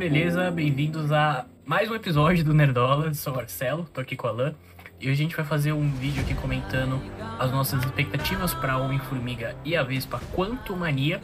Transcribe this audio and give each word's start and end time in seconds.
beleza? 0.00 0.50
Bem-vindos 0.50 1.12
a 1.12 1.44
mais 1.66 1.90
um 1.90 1.94
episódio 1.94 2.42
do 2.42 2.54
Nerdola. 2.54 3.12
Sou 3.12 3.34
o 3.34 3.36
Marcelo, 3.36 3.86
tô 3.92 4.00
aqui 4.00 4.16
com 4.16 4.28
a 4.28 4.30
Alan. 4.30 4.54
E 4.98 5.10
hoje 5.10 5.20
a 5.20 5.24
gente 5.24 5.36
vai 5.36 5.44
fazer 5.44 5.72
um 5.72 5.90
vídeo 5.90 6.22
aqui 6.22 6.32
comentando 6.32 6.98
as 7.38 7.50
nossas 7.50 7.84
expectativas 7.84 8.54
para 8.54 8.78
Homem-Formiga 8.78 9.54
e 9.62 9.76
a 9.76 9.82
Vespa 9.82 10.18
Quanto 10.32 10.74
Mania. 10.74 11.20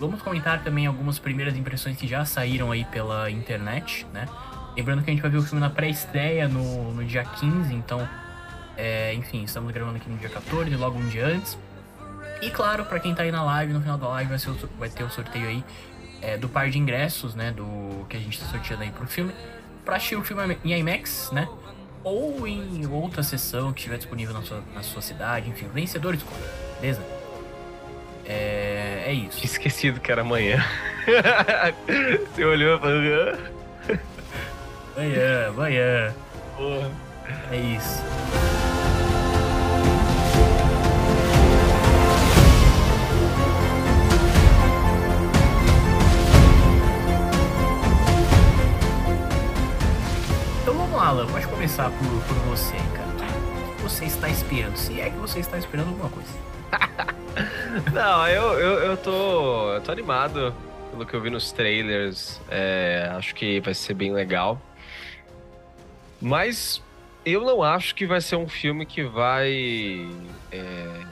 Vamos 0.00 0.20
comentar 0.22 0.64
também 0.64 0.86
algumas 0.86 1.20
primeiras 1.20 1.56
impressões 1.56 1.96
que 1.96 2.08
já 2.08 2.24
saíram 2.24 2.72
aí 2.72 2.84
pela 2.86 3.30
internet, 3.30 4.04
né? 4.12 4.26
Lembrando 4.76 5.04
que 5.04 5.10
a 5.10 5.12
gente 5.12 5.22
vai 5.22 5.30
ver 5.30 5.38
o 5.38 5.42
filme 5.42 5.60
na 5.60 5.70
pré-estreia 5.70 6.48
no, 6.48 6.94
no 6.94 7.04
dia 7.04 7.24
15, 7.24 7.72
então, 7.72 8.08
é, 8.76 9.14
enfim, 9.14 9.44
estamos 9.44 9.70
gravando 9.72 9.98
aqui 9.98 10.10
no 10.10 10.18
dia 10.18 10.30
14, 10.30 10.74
logo 10.74 10.98
um 10.98 11.08
dia 11.10 11.26
antes. 11.28 11.56
E 12.42 12.50
claro, 12.50 12.86
para 12.86 12.98
quem 12.98 13.14
tá 13.14 13.22
aí 13.22 13.30
na 13.30 13.44
live, 13.44 13.72
no 13.72 13.80
final 13.80 13.96
da 13.96 14.08
live 14.08 14.30
vai, 14.30 14.38
ser 14.40 14.50
vai 14.80 14.88
ter 14.88 15.04
o 15.04 15.10
sorteio 15.10 15.46
aí 15.46 15.64
é, 16.22 16.36
do 16.36 16.48
par 16.48 16.70
de 16.70 16.78
ingressos, 16.78 17.34
né? 17.34 17.50
Do 17.50 18.06
que 18.08 18.16
a 18.16 18.20
gente 18.20 18.38
tá 18.38 18.46
sorteando 18.46 18.82
aí 18.82 18.90
pro 18.90 19.06
filme. 19.06 19.32
Pra 19.84 19.96
assistir 19.96 20.16
o 20.16 20.24
filme 20.24 20.58
em 20.64 20.72
IMAX, 20.78 21.30
né? 21.32 21.48
Ou 22.02 22.46
em 22.46 22.86
outra 22.86 23.22
sessão 23.22 23.72
que 23.72 23.80
estiver 23.80 23.96
disponível 23.96 24.34
na 24.34 24.42
sua, 24.42 24.62
na 24.74 24.82
sua 24.82 25.02
cidade, 25.02 25.50
enfim, 25.50 25.68
vencedor 25.72 26.14
escolhe, 26.14 26.42
beleza? 26.80 27.02
É, 28.24 29.04
é 29.06 29.12
isso. 29.12 29.44
Esquecido 29.44 30.00
que 30.00 30.10
era 30.10 30.22
amanhã. 30.22 30.64
Você 32.34 32.44
olhou 32.44 32.76
e 32.76 32.80
falou. 32.80 34.00
Amanhã, 34.96 35.48
amanhã. 35.48 36.14
Porra. 36.56 36.90
É 37.50 37.56
isso. 37.56 38.02
Alan. 51.06 51.26
Pode 51.28 51.46
começar 51.46 51.88
por, 51.90 52.08
por 52.26 52.36
você, 52.48 52.74
cara. 52.94 53.06
O 53.70 53.76
que 53.76 53.82
você 53.82 54.06
está 54.06 54.28
esperando? 54.28 54.76
Se 54.76 55.00
é 55.00 55.08
que 55.08 55.16
você 55.16 55.38
está 55.38 55.56
esperando 55.56 55.90
alguma 55.90 56.10
coisa. 56.10 56.28
Não, 57.94 58.26
eu, 58.26 58.58
eu, 58.58 58.78
eu, 58.80 58.96
tô, 58.96 59.74
eu 59.74 59.80
tô 59.82 59.92
animado 59.92 60.52
pelo 60.90 61.06
que 61.06 61.14
eu 61.14 61.20
vi 61.20 61.30
nos 61.30 61.52
trailers. 61.52 62.40
É, 62.48 63.08
acho 63.14 63.36
que 63.36 63.60
vai 63.60 63.72
ser 63.72 63.94
bem 63.94 64.12
legal. 64.12 64.60
Mas 66.20 66.82
eu 67.24 67.42
não 67.42 67.62
acho 67.62 67.94
que 67.94 68.06
vai 68.06 68.20
ser 68.20 68.34
um 68.34 68.48
filme 68.48 68.84
que 68.84 69.04
vai. 69.04 70.10
É, 70.50 71.04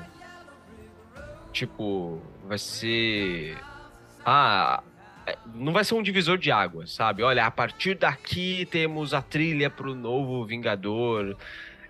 tipo, 1.52 2.20
vai 2.48 2.58
ser. 2.58 3.58
Ah, 4.26 4.82
não 5.54 5.72
vai 5.72 5.84
ser 5.84 5.94
um 5.94 6.02
divisor 6.02 6.36
de 6.36 6.50
águas, 6.50 6.92
sabe? 6.92 7.22
Olha, 7.22 7.46
a 7.46 7.50
partir 7.50 7.94
daqui 7.96 8.66
temos 8.66 9.14
a 9.14 9.22
trilha 9.22 9.70
pro 9.70 9.94
novo 9.94 10.44
Vingador. 10.44 11.36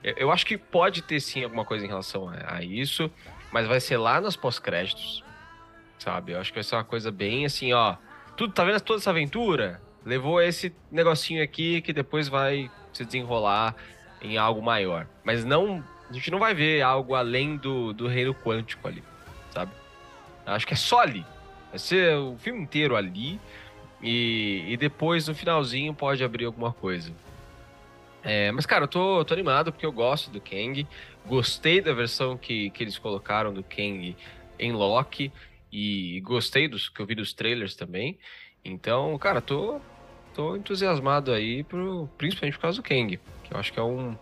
Eu, 0.02 0.14
eu 0.16 0.32
acho 0.32 0.46
que 0.46 0.56
pode 0.56 1.02
ter 1.02 1.20
sim 1.20 1.42
alguma 1.42 1.64
coisa 1.64 1.84
em 1.84 1.88
relação 1.88 2.28
a, 2.28 2.56
a 2.56 2.62
isso, 2.62 3.10
mas 3.52 3.66
vai 3.66 3.80
ser 3.80 3.96
lá 3.96 4.20
nos 4.20 4.36
pós-créditos, 4.36 5.24
sabe? 5.98 6.32
Eu 6.32 6.40
acho 6.40 6.52
que 6.52 6.56
vai 6.56 6.64
ser 6.64 6.76
uma 6.76 6.84
coisa 6.84 7.10
bem 7.10 7.44
assim, 7.44 7.72
ó. 7.72 7.96
Tudo, 8.36 8.52
tá 8.52 8.64
vendo 8.64 8.80
toda 8.80 9.00
essa 9.00 9.10
aventura? 9.10 9.80
Levou 10.04 10.40
esse 10.40 10.74
negocinho 10.90 11.42
aqui 11.42 11.80
que 11.80 11.92
depois 11.92 12.28
vai 12.28 12.70
se 12.92 13.04
desenrolar 13.04 13.74
em 14.20 14.36
algo 14.36 14.62
maior. 14.62 15.06
Mas 15.24 15.44
não. 15.44 15.82
A 16.08 16.12
gente 16.12 16.30
não 16.30 16.38
vai 16.38 16.54
ver 16.54 16.82
algo 16.82 17.14
além 17.14 17.56
do, 17.56 17.92
do 17.92 18.06
reino 18.06 18.34
quântico 18.34 18.86
ali, 18.86 19.02
sabe? 19.50 19.72
Acho 20.46 20.66
que 20.66 20.74
é 20.74 20.76
só 20.76 21.00
ali. 21.00 21.24
Vai 21.74 21.78
ser 21.80 22.16
o 22.16 22.36
filme 22.38 22.62
inteiro 22.62 22.94
ali. 22.94 23.40
E, 24.00 24.64
e 24.68 24.76
depois, 24.76 25.26
no 25.26 25.34
finalzinho, 25.34 25.92
pode 25.92 26.22
abrir 26.22 26.44
alguma 26.44 26.72
coisa. 26.72 27.12
É, 28.22 28.52
mas, 28.52 28.64
cara, 28.64 28.84
eu 28.84 28.88
tô, 28.88 29.24
tô 29.24 29.34
animado 29.34 29.72
porque 29.72 29.84
eu 29.84 29.90
gosto 29.90 30.30
do 30.30 30.40
Kang. 30.40 30.86
Gostei 31.26 31.80
da 31.80 31.92
versão 31.92 32.38
que, 32.38 32.70
que 32.70 32.84
eles 32.84 32.96
colocaram 32.96 33.52
do 33.52 33.64
Kang 33.64 34.16
em 34.56 34.72
Loki. 34.72 35.32
E 35.72 36.20
gostei 36.20 36.68
dos 36.68 36.88
que 36.88 37.02
eu 37.02 37.06
vi 37.06 37.16
dos 37.16 37.32
trailers 37.32 37.74
também. 37.74 38.20
Então, 38.64 39.18
cara, 39.18 39.40
tô, 39.40 39.80
tô 40.32 40.54
entusiasmado 40.54 41.32
aí, 41.32 41.64
pro, 41.64 42.08
principalmente 42.16 42.54
por 42.54 42.62
causa 42.62 42.80
do 42.80 42.84
Kang. 42.84 43.18
Que 43.42 43.52
eu 43.52 43.58
acho 43.58 43.72
que 43.72 43.80
é 43.80 43.82
um, 43.82 44.16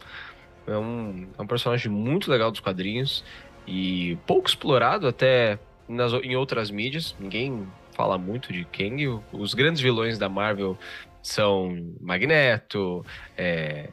é 0.67 0.79
um, 0.79 1.29
é 1.39 1.43
um 1.43 1.47
personagem 1.47 1.93
muito 1.93 2.31
legal 2.31 2.51
dos 2.51 2.61
quadrinhos. 2.61 3.23
E 3.67 4.17
pouco 4.27 4.49
explorado 4.49 5.07
até 5.07 5.59
nas, 5.93 6.13
em 6.13 6.37
outras 6.37 6.71
mídias. 6.71 7.15
Ninguém 7.19 7.67
fala 7.93 8.19
muito 8.19 8.53
de 8.53 8.65
Kang. 8.65 9.21
Os 9.33 9.55
grandes 9.55 9.81
vilões 9.81 10.19
da 10.19 10.29
Marvel 10.29 10.77
são 11.23 11.95
Magneto, 12.01 13.05
é, 13.37 13.89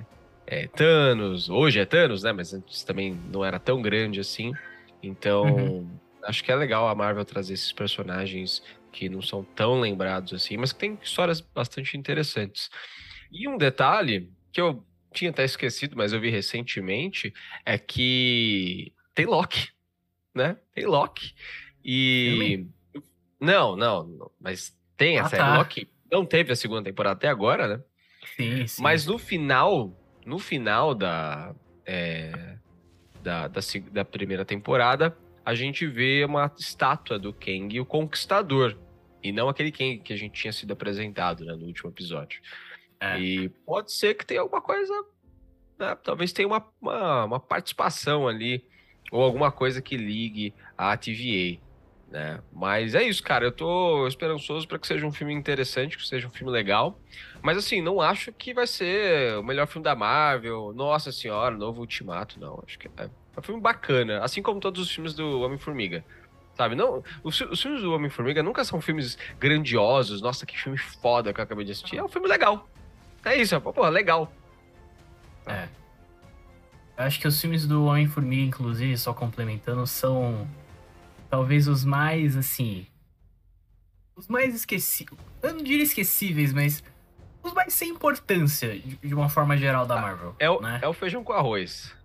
é, 0.48 0.68
Thanos. 0.68 1.50
Hoje 1.50 1.80
é 1.80 1.86
Thanos, 1.86 2.24
né? 2.24 2.32
Mas 2.32 2.54
antes 2.54 2.84
também 2.84 3.18
não 3.32 3.46
era 3.46 3.60
tão 3.60 3.82
grande 3.82 4.20
assim. 4.20 4.52
Então, 5.02 5.44
uhum. 5.44 5.90
acho 6.24 6.44
que 6.44 6.52
é 6.52 6.56
legal 6.56 6.88
a 6.88 6.96
Marvel 6.96 7.24
trazer 7.24 7.54
esses 7.54 7.72
personagens 7.72 8.64
que 8.92 9.08
não 9.08 9.22
são 9.22 9.44
tão 9.44 9.80
lembrados 9.80 10.34
assim, 10.34 10.58
mas 10.58 10.74
que 10.74 10.80
tem 10.80 10.98
histórias 11.02 11.40
bastante 11.42 11.96
interessantes. 11.96 12.70
E 13.32 13.48
um 13.48 13.58
detalhe 13.58 14.32
que 14.52 14.60
eu 14.60 14.84
tinha 15.14 15.32
até 15.32 15.44
esquecido, 15.44 15.96
mas 15.96 16.14
eu 16.14 16.20
vi 16.20 16.30
recentemente, 16.30 17.34
é 17.66 17.78
que 17.78 18.92
tem 19.14 19.26
Loki, 19.26 19.70
né? 20.34 20.58
Tem 20.74 20.86
Loki. 20.86 21.34
E. 21.84 22.66
Não, 23.40 23.76
não, 23.76 24.32
mas 24.40 24.78
tem 24.98 25.18
a 25.18 25.24
ah, 25.24 25.30
série 25.30 25.44
tá. 25.44 25.58
Loki. 25.58 25.90
Não 26.12 26.26
teve 26.26 26.52
a 26.52 26.56
segunda 26.56 26.84
temporada 26.84 27.16
até 27.16 27.28
agora, 27.28 27.68
né? 27.68 27.84
Sim, 28.36 28.68
sim. 28.68 28.82
Mas 28.82 29.06
no 29.06 29.18
final, 29.18 29.96
no 30.26 30.40
final 30.40 30.94
da, 30.94 31.56
é, 31.86 32.58
da, 33.24 33.48
da, 33.48 33.62
da, 33.92 34.06
primeira 34.06 34.44
temporada, 34.44 35.18
a 35.46 35.56
gente 35.56 35.86
vê 35.88 36.26
uma 36.26 36.52
estátua 36.58 37.18
do 37.18 37.32
Kang, 37.32 37.80
o 37.80 37.86
Conquistador. 37.86 38.78
E 39.24 39.32
não 39.32 39.50
aquele 39.50 39.72
Kang 39.72 40.00
que 40.00 40.14
a 40.14 40.18
gente 40.18 40.34
tinha 40.34 40.52
sido 40.52 40.72
apresentado 40.72 41.46
né, 41.46 41.54
no 41.54 41.66
último 41.66 41.90
episódio. 41.90 42.42
É. 43.00 43.20
E 43.20 43.50
pode 43.66 43.92
ser 43.92 44.16
que 44.16 44.26
tenha 44.26 44.42
alguma 44.42 44.62
coisa. 44.62 44.94
Né, 45.78 45.96
talvez 46.04 46.34
tenha 46.34 46.48
uma, 46.48 46.66
uma, 46.82 47.26
uma 47.26 47.40
participação 47.40 48.28
ali. 48.28 48.66
Ou 49.12 49.24
alguma 49.24 49.52
coisa 49.52 49.82
que 49.82 49.98
ligue 49.98 50.54
a 50.78 50.96
TVA 50.96 51.60
né? 52.10 52.40
Mas 52.52 52.96
é 52.96 53.04
isso, 53.04 53.22
cara. 53.24 53.46
Eu 53.46 53.52
tô 53.52 54.08
esperançoso 54.08 54.68
para 54.68 54.80
que 54.80 54.88
seja 54.88 55.06
um 55.06 55.12
filme 55.12 55.34
interessante, 55.34 55.98
que 55.98 56.08
seja 56.08 56.28
um 56.28 56.32
filme 56.32 56.52
legal. 56.52 57.00
Mas 57.42 57.58
assim, 57.58 57.82
não 57.82 58.02
acho 58.02 58.32
que 58.34 58.54
vai 58.54 58.68
ser 58.68 59.38
o 59.38 59.44
melhor 59.44 59.68
filme 59.68 59.84
da 59.84 59.96
Marvel. 59.96 60.74
Nossa 60.74 61.12
senhora, 61.12 61.56
novo 61.56 61.82
Ultimato, 61.82 62.40
não. 62.40 62.62
Acho 62.66 62.80
que 62.80 62.88
é, 62.98 63.04
é 63.04 63.40
um 63.40 63.44
filme 63.44 63.62
bacana, 63.62 64.24
assim 64.24 64.42
como 64.42 64.60
todos 64.60 64.82
os 64.82 64.92
filmes 64.92 65.14
do 65.14 65.42
Homem-Formiga. 65.42 66.04
Sabe? 66.56 66.76
Não, 66.76 67.02
os, 67.24 67.40
os 67.40 67.62
filmes 67.62 67.82
do 67.82 67.94
Homem-Formiga 67.94 68.44
nunca 68.44 68.66
são 68.66 68.82
filmes 68.82 69.18
grandiosos. 69.40 70.22
Nossa, 70.22 70.46
que 70.46 70.60
filme 70.60 70.78
foda 70.78 71.34
que 71.34 71.40
eu 71.40 71.44
acabei 71.44 71.64
de 71.64 71.72
assistir. 71.72 71.98
É 71.98 72.04
um 72.04 72.10
filme 72.10 72.28
legal. 72.28 72.68
É 73.24 73.36
isso, 73.36 73.56
é, 73.56 73.90
legal. 73.90 74.32
É. 75.46 75.68
Acho 76.98 77.18
que 77.18 77.28
os 77.28 77.40
filmes 77.40 77.66
do 77.66 77.86
Homem-Formiga, 77.86 78.42
inclusive, 78.42 78.98
só 78.98 79.14
complementando, 79.14 79.88
são 79.88 80.46
talvez 81.30 81.68
os 81.68 81.86
mais, 81.86 82.36
assim. 82.36 82.86
Os 84.16 84.28
mais 84.28 84.54
esquecíveis. 84.56 85.20
Eu 85.42 85.54
não 85.54 85.64
diria 85.64 85.84
esquecíveis, 85.84 86.54
mas. 86.54 86.84
Os 87.42 87.54
mais 87.54 87.74
sem 87.74 87.90
importância, 87.90 88.78
de 88.78 89.16
uma 89.16 89.30
forma 89.30 89.56
geral, 89.56 89.86
da 89.86 89.98
ah, 89.98 90.02
Marvel. 90.02 90.36
É 90.40 90.50
o, 90.50 90.60
né? 90.60 90.80
é 90.82 90.88
o 90.88 90.94
feijão 90.94 91.24
com 91.24 91.32
arroz. 91.32 91.96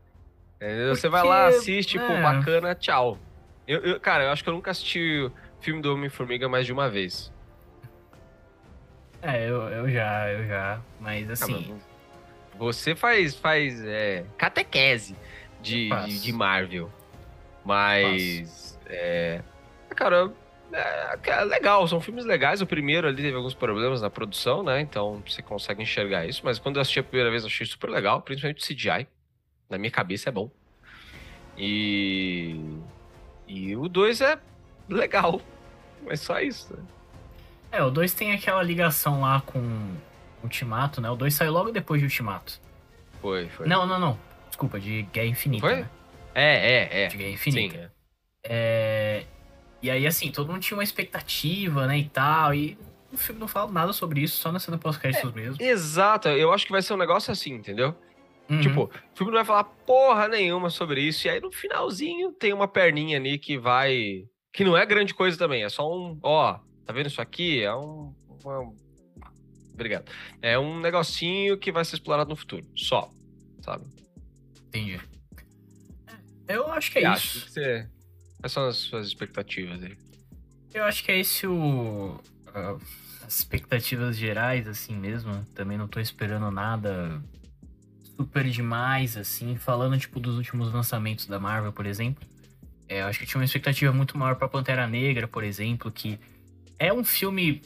Porque, 0.58 0.88
Você 0.88 1.08
vai 1.08 1.24
lá, 1.24 1.48
assiste, 1.48 1.98
é... 1.98 2.06
pô, 2.06 2.22
bacana, 2.22 2.74
tchau. 2.74 3.18
Eu, 3.66 3.80
eu, 3.80 4.00
cara, 4.00 4.24
eu 4.24 4.30
acho 4.30 4.42
que 4.42 4.48
eu 4.48 4.54
nunca 4.54 4.70
assisti 4.70 5.22
o 5.22 5.32
filme 5.60 5.82
do 5.82 5.92
Homem-Formiga 5.92 6.48
mais 6.48 6.66
de 6.66 6.72
uma 6.72 6.88
vez. 6.88 7.32
É, 9.20 9.48
eu, 9.48 9.62
eu 9.62 9.90
já, 9.90 10.30
eu 10.30 10.46
já. 10.46 10.80
Mas 11.00 11.30
assim. 11.30 11.74
você 12.58 12.94
faz, 12.94 13.34
faz 13.34 13.82
é, 13.84 14.24
catequese 14.36 15.16
de, 15.62 15.88
de, 16.06 16.20
de, 16.20 16.32
Marvel. 16.32 16.92
Mas. 17.64 18.73
É, 18.86 19.40
cara, 19.94 20.32
é, 20.72 21.18
é, 21.22 21.44
legal, 21.44 21.86
são 21.86 22.00
filmes 22.00 22.24
legais. 22.24 22.60
O 22.60 22.66
primeiro 22.66 23.06
ali 23.06 23.22
teve 23.22 23.36
alguns 23.36 23.54
problemas 23.54 24.02
na 24.02 24.10
produção, 24.10 24.62
né? 24.62 24.80
Então 24.80 25.22
você 25.26 25.42
consegue 25.42 25.82
enxergar 25.82 26.26
isso. 26.26 26.42
Mas 26.44 26.58
quando 26.58 26.76
eu 26.76 26.82
assisti 26.82 26.98
a 26.98 27.04
primeira 27.04 27.30
vez, 27.30 27.44
achei 27.44 27.66
super 27.66 27.90
legal, 27.90 28.22
principalmente 28.22 28.62
o 28.62 28.66
CGI. 28.66 29.06
Na 29.68 29.78
minha 29.78 29.90
cabeça 29.90 30.28
é 30.28 30.32
bom. 30.32 30.50
E. 31.56 32.60
E 33.46 33.76
o 33.76 33.88
2 33.88 34.20
é 34.20 34.38
legal. 34.88 35.40
Mas 36.04 36.20
só 36.20 36.40
isso, 36.40 36.74
né? 36.74 36.82
É, 37.70 37.82
o 37.82 37.90
2 37.90 38.12
tem 38.14 38.32
aquela 38.32 38.62
ligação 38.62 39.20
lá 39.20 39.40
com 39.40 39.60
Ultimato, 40.42 41.00
né? 41.00 41.10
O 41.10 41.16
2 41.16 41.34
saiu 41.34 41.52
logo 41.52 41.70
depois 41.70 42.00
de 42.00 42.06
Ultimato. 42.06 42.60
Foi, 43.20 43.48
foi. 43.48 43.66
Não, 43.66 43.86
não, 43.86 43.98
não. 43.98 44.18
Desculpa, 44.48 44.78
de 44.78 45.02
Guerra 45.12 45.26
Infinita. 45.26 45.66
Foi? 45.66 45.76
Né? 45.76 45.90
É, 46.34 46.72
é, 46.72 47.04
é. 47.04 47.06
De 47.08 47.16
Guerra 47.16 47.30
Infinita. 47.30 47.74
Sim, 47.74 47.80
é. 47.80 47.90
É... 48.44 49.24
E 49.82 49.90
aí, 49.90 50.06
assim, 50.06 50.30
todo 50.30 50.50
mundo 50.50 50.62
tinha 50.62 50.76
uma 50.76 50.84
expectativa, 50.84 51.86
né, 51.86 51.98
e 51.98 52.08
tal, 52.08 52.54
e 52.54 52.78
o 53.12 53.16
filme 53.18 53.38
não 53.40 53.46
fala 53.48 53.70
nada 53.70 53.92
sobre 53.92 54.22
isso, 54.22 54.40
só 54.40 54.50
na 54.50 54.58
cena 54.58 54.78
pós-créditos 54.78 55.30
É, 55.30 55.34
mesmo. 55.34 55.62
Exato, 55.62 56.28
eu 56.28 56.52
acho 56.52 56.64
que 56.64 56.72
vai 56.72 56.80
ser 56.80 56.94
um 56.94 56.98
negócio 56.98 57.30
assim, 57.30 57.52
entendeu? 57.52 57.94
Uhum. 58.48 58.60
Tipo, 58.60 58.82
o 58.84 59.16
filme 59.16 59.30
não 59.32 59.38
vai 59.38 59.44
falar 59.44 59.64
porra 59.64 60.26
nenhuma 60.28 60.70
sobre 60.70 61.02
isso, 61.02 61.26
e 61.26 61.30
aí 61.30 61.40
no 61.40 61.52
finalzinho 61.52 62.32
tem 62.32 62.52
uma 62.52 62.66
perninha 62.68 63.18
ali 63.18 63.38
que 63.38 63.58
vai. 63.58 64.24
Que 64.52 64.64
não 64.64 64.76
é 64.76 64.84
grande 64.86 65.12
coisa 65.14 65.36
também, 65.36 65.64
é 65.64 65.68
só 65.68 65.90
um. 65.90 66.18
Ó, 66.22 66.58
tá 66.86 66.92
vendo 66.92 67.06
isso 67.06 67.20
aqui? 67.20 67.62
É 67.62 67.74
um. 67.74 68.14
uma- 68.44 68.72
Obrigado. 69.72 70.10
É 70.40 70.58
um 70.58 70.78
negocinho 70.80 71.58
que 71.58 71.72
vai 71.72 71.84
ser 71.84 71.96
explorado 71.96 72.30
no 72.30 72.36
futuro, 72.36 72.64
só, 72.76 73.10
sabe? 73.62 73.84
entendi. 74.68 75.00
É, 76.46 76.54
Eu 76.56 76.70
acho 76.72 76.90
que 76.92 76.98
é 76.98 77.02
E 77.02 77.04
isso. 77.04 77.12
acho 77.12 77.44
que 77.46 77.50
você... 77.52 77.88
Quais 78.44 78.52
são 78.52 78.66
as 78.66 78.76
suas 78.76 79.06
expectativas 79.06 79.82
aí? 79.82 79.96
Eu 80.74 80.84
acho 80.84 81.02
que 81.02 81.10
é 81.10 81.18
esse 81.18 81.46
o. 81.46 82.20
as 83.26 83.38
expectativas 83.38 84.18
gerais, 84.18 84.68
assim 84.68 84.94
mesmo. 84.94 85.32
Também 85.54 85.78
não 85.78 85.88
tô 85.88 85.98
esperando 85.98 86.50
nada 86.50 87.22
super 88.18 88.44
demais, 88.50 89.16
assim. 89.16 89.56
Falando, 89.56 89.98
tipo, 89.98 90.20
dos 90.20 90.36
últimos 90.36 90.70
lançamentos 90.70 91.24
da 91.24 91.40
Marvel, 91.40 91.72
por 91.72 91.86
exemplo. 91.86 92.22
É, 92.86 93.00
eu 93.00 93.06
acho 93.06 93.18
que 93.18 93.24
tinha 93.24 93.38
uma 93.38 93.46
expectativa 93.46 93.90
muito 93.94 94.18
maior 94.18 94.36
pra 94.36 94.46
Pantera 94.46 94.86
Negra, 94.86 95.26
por 95.26 95.42
exemplo, 95.42 95.90
que 95.90 96.20
é 96.78 96.92
um 96.92 97.02
filme 97.02 97.62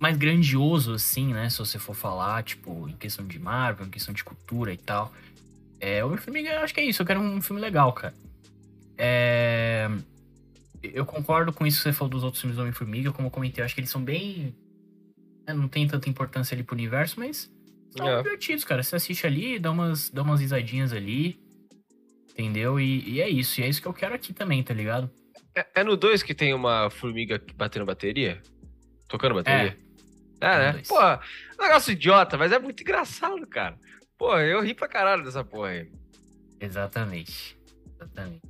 mais 0.00 0.16
grandioso, 0.16 0.94
assim, 0.94 1.32
né? 1.32 1.48
Se 1.48 1.58
você 1.58 1.78
for 1.78 1.94
falar, 1.94 2.42
tipo, 2.42 2.88
em 2.88 2.96
questão 2.96 3.24
de 3.24 3.38
Marvel, 3.38 3.86
em 3.86 3.90
questão 3.90 4.12
de 4.12 4.24
cultura 4.24 4.72
e 4.72 4.78
tal. 4.78 5.14
É, 5.78 6.04
o 6.04 6.16
filme, 6.16 6.44
eu 6.44 6.58
acho 6.58 6.74
que 6.74 6.80
é 6.80 6.84
isso. 6.84 7.02
Eu 7.02 7.06
quero 7.06 7.20
um 7.20 7.40
filme 7.40 7.62
legal, 7.62 7.92
cara. 7.92 8.12
É. 9.04 9.88
Eu 10.80 11.04
concordo 11.04 11.52
com 11.52 11.66
isso 11.66 11.78
que 11.78 11.82
você 11.84 11.92
falou 11.92 12.10
dos 12.10 12.22
outros 12.24 12.40
filmes 12.40 12.56
do 12.56 12.60
Homem-Formiga, 12.62 13.12
como 13.12 13.26
eu 13.26 13.30
comentei, 13.32 13.60
eu 13.62 13.64
acho 13.64 13.74
que 13.74 13.80
eles 13.80 13.90
são 13.90 14.02
bem. 14.02 14.54
né, 15.46 15.52
não 15.54 15.66
tem 15.66 15.86
tanta 15.88 16.08
importância 16.08 16.54
ali 16.54 16.62
pro 16.62 16.74
universo, 16.76 17.18
mas 17.18 17.50
são 17.96 18.08
É. 18.08 18.22
divertidos, 18.22 18.64
cara. 18.64 18.80
Você 18.82 18.94
assiste 18.94 19.26
ali, 19.26 19.58
dá 19.58 19.72
umas, 19.72 20.08
dá 20.08 20.22
umas 20.22 20.40
risadinhas 20.40 20.92
ali. 20.92 21.36
Entendeu? 22.30 22.78
E, 22.78 23.08
e 23.08 23.20
é 23.20 23.28
isso. 23.28 23.60
E 23.60 23.64
é 23.64 23.68
isso 23.68 23.82
que 23.82 23.88
eu 23.88 23.92
quero 23.92 24.14
aqui 24.14 24.32
também, 24.32 24.62
tá 24.62 24.72
ligado? 24.72 25.10
É, 25.56 25.66
é 25.80 25.84
no 25.84 25.96
2 25.96 26.22
que 26.22 26.32
tem 26.34 26.54
uma 26.54 26.88
formiga 26.90 27.42
batendo 27.56 27.84
bateria? 27.84 28.40
Tocando 29.08 29.34
bateria? 29.34 29.76
É, 30.40 30.56
no 30.56 30.62
né? 30.62 30.72
dois. 30.74 30.88
Pô, 30.88 30.98
negócio 31.60 31.92
idiota, 31.92 32.38
mas 32.38 32.52
é 32.52 32.58
muito 32.58 32.80
engraçado, 32.80 33.44
cara. 33.46 33.76
Pô, 34.16 34.38
eu 34.38 34.60
ri 34.62 34.74
pra 34.74 34.88
caralho 34.88 35.24
dessa 35.24 35.44
porra 35.44 35.68
aí. 35.70 35.92
Exatamente. 36.60 37.56
Exatamente. 37.96 38.42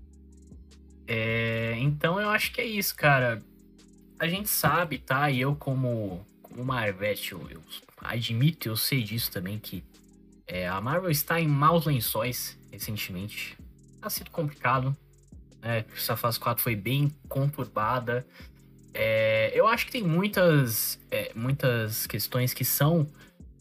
É, 1.07 1.75
então 1.79 2.21
eu 2.21 2.29
acho 2.31 2.53
que 2.53 2.61
é 2.61 2.67
isso, 2.67 2.95
cara. 2.95 3.43
A 4.19 4.29
gente 4.29 4.49
sabe, 4.49 4.99
tá? 4.99 5.31
E 5.31 5.41
eu, 5.41 5.57
como, 5.57 6.25
como 6.43 6.65
Marvete, 6.65 7.33
eu, 7.33 7.51
eu 7.51 7.63
admito, 7.99 8.69
eu 8.69 8.77
sei 8.77 9.03
disso 9.03 9.31
também, 9.31 9.59
que 9.59 9.83
é, 10.47 10.69
a 10.69 10.81
Marvel 10.81 11.11
está 11.11 11.41
em 11.41 11.49
maus 11.49 11.87
lençóis 11.87 12.59
recentemente. 12.71 13.57
Tá 14.01 14.11
sido 14.11 14.31
complicado. 14.31 14.97
Né? 15.61 15.85
Essa 15.97 16.17
fase 16.17 16.39
4 16.39 16.63
foi 16.63 16.77
bem 16.77 17.15
conturbada. 17.29 18.27
É, 18.95 19.51
eu 19.55 19.67
acho 19.67 19.87
que 19.87 19.93
tem 19.93 20.03
muitas, 20.03 21.01
é, 21.11 21.33
muitas 21.35 22.07
questões 22.07 22.53
que 22.53 22.65
são 22.65 23.09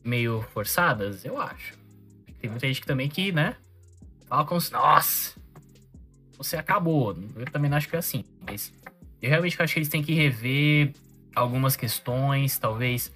meio 0.03 0.41
forçadas, 0.53 1.23
eu 1.23 1.39
acho. 1.39 1.73
Tem 2.39 2.49
muita 2.49 2.67
gente 2.67 2.81
que 2.81 2.87
também 2.87 3.07
que, 3.07 3.31
né? 3.31 3.55
Fala 4.27 4.45
como 4.45 4.59
se, 4.59 4.71
nossa, 4.71 5.35
você 6.43 6.57
acabou. 6.57 7.17
Eu 7.35 7.45
também 7.45 7.69
não 7.69 7.77
acho 7.77 7.87
que 7.87 7.95
é 7.95 7.99
assim. 7.99 8.23
Mas 8.45 8.73
eu 9.21 9.29
realmente 9.29 9.61
acho 9.61 9.73
que 9.73 9.79
eles 9.79 9.89
têm 9.89 10.03
que 10.03 10.13
rever 10.13 10.93
algumas 11.35 11.75
questões, 11.75 12.57
talvez 12.57 13.11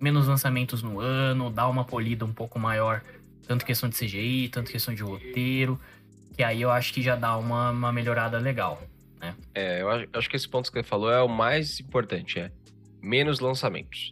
menos 0.00 0.26
lançamentos 0.26 0.82
no 0.82 1.00
ano, 1.00 1.50
dar 1.50 1.68
uma 1.68 1.84
polida 1.84 2.24
um 2.24 2.32
pouco 2.32 2.58
maior, 2.58 3.02
tanto 3.46 3.64
questão 3.64 3.88
de 3.88 3.96
CGI, 3.96 4.48
tanto 4.48 4.70
questão 4.70 4.94
de 4.94 5.02
roteiro, 5.02 5.80
que 6.36 6.42
aí 6.42 6.60
eu 6.60 6.70
acho 6.70 6.92
que 6.92 7.00
já 7.00 7.16
dá 7.16 7.36
uma, 7.36 7.70
uma 7.70 7.92
melhorada 7.92 8.38
legal. 8.38 8.82
É, 9.54 9.80
eu 9.80 9.88
acho, 9.88 10.04
eu 10.04 10.18
acho 10.18 10.28
que 10.28 10.36
esse 10.36 10.48
ponto 10.48 10.70
que 10.70 10.78
você 10.78 10.82
falou 10.82 11.10
é 11.10 11.22
o 11.22 11.28
mais 11.28 11.80
importante, 11.80 12.38
é 12.38 12.50
menos 13.00 13.40
lançamentos. 13.40 14.10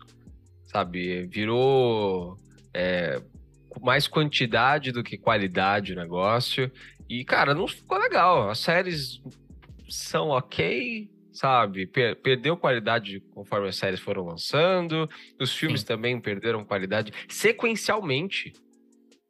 Sabe, 0.64 1.26
virou 1.26 2.38
é, 2.72 3.20
mais 3.82 4.06
quantidade 4.06 4.92
do 4.92 5.02
que 5.02 5.18
qualidade 5.18 5.92
o 5.92 5.96
negócio. 5.96 6.70
E, 7.12 7.26
cara, 7.26 7.54
não 7.54 7.68
ficou 7.68 7.98
legal. 7.98 8.48
As 8.48 8.58
séries 8.58 9.20
são 9.86 10.28
ok, 10.28 11.10
sabe? 11.30 11.86
Per- 11.86 12.16
perdeu 12.16 12.56
qualidade 12.56 13.20
conforme 13.34 13.68
as 13.68 13.76
séries 13.76 14.00
foram 14.00 14.24
lançando. 14.24 15.06
Os 15.38 15.54
filmes 15.54 15.82
Sim. 15.82 15.88
também 15.88 16.18
perderam 16.18 16.64
qualidade 16.64 17.12
sequencialmente. 17.28 18.54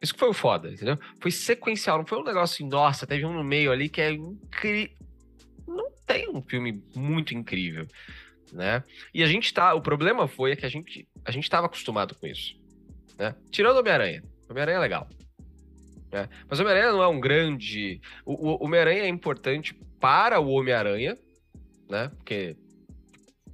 Isso 0.01 0.15
que 0.15 0.21
foi 0.21 0.29
o 0.29 0.33
foda, 0.33 0.71
entendeu? 0.71 0.97
Foi 1.21 1.33
sequencial, 1.33 1.99
não 1.99 2.07
foi 2.07 2.19
um 2.21 2.25
negócio 2.25 2.55
assim, 2.55 2.69
nossa, 2.71 3.05
teve 3.05 3.27
um 3.27 3.33
no 3.33 3.43
meio 3.43 3.73
ali 3.73 3.89
que 3.89 4.01
é 4.01 4.13
incrível. 4.13 4.97
Não 5.67 5.91
tem 6.07 6.31
um 6.31 6.41
filme 6.41 6.81
muito 6.95 7.35
incrível, 7.35 7.85
né? 8.53 8.85
E 9.13 9.25
a 9.25 9.27
gente 9.27 9.53
tá. 9.53 9.75
O 9.75 9.81
problema 9.81 10.29
foi 10.29 10.55
que 10.55 10.65
a 10.65 10.69
gente, 10.69 11.05
a 11.25 11.33
gente 11.33 11.51
tava 11.51 11.67
acostumado 11.67 12.15
com 12.15 12.29
isso, 12.29 12.55
né? 13.19 13.35
Tirando 13.51 13.79
Homem-Aranha. 13.79 14.23
Homem-Aranha 14.49 14.79
é 14.79 14.81
legal. 14.81 15.09
Né? 16.13 16.29
Mas 16.49 16.59
o 16.59 16.63
Homem-Aranha 16.63 16.93
não 16.93 17.03
é 17.03 17.09
um 17.09 17.19
grande. 17.19 18.01
O, 18.25 18.33
o 18.55 18.65
Homem-Aranha 18.65 19.03
é 19.05 19.09
importante 19.09 19.75
para 19.99 20.39
o 20.39 20.49
Homem-Aranha, 20.51 21.17
né? 21.89 22.11
Porque 22.17 22.55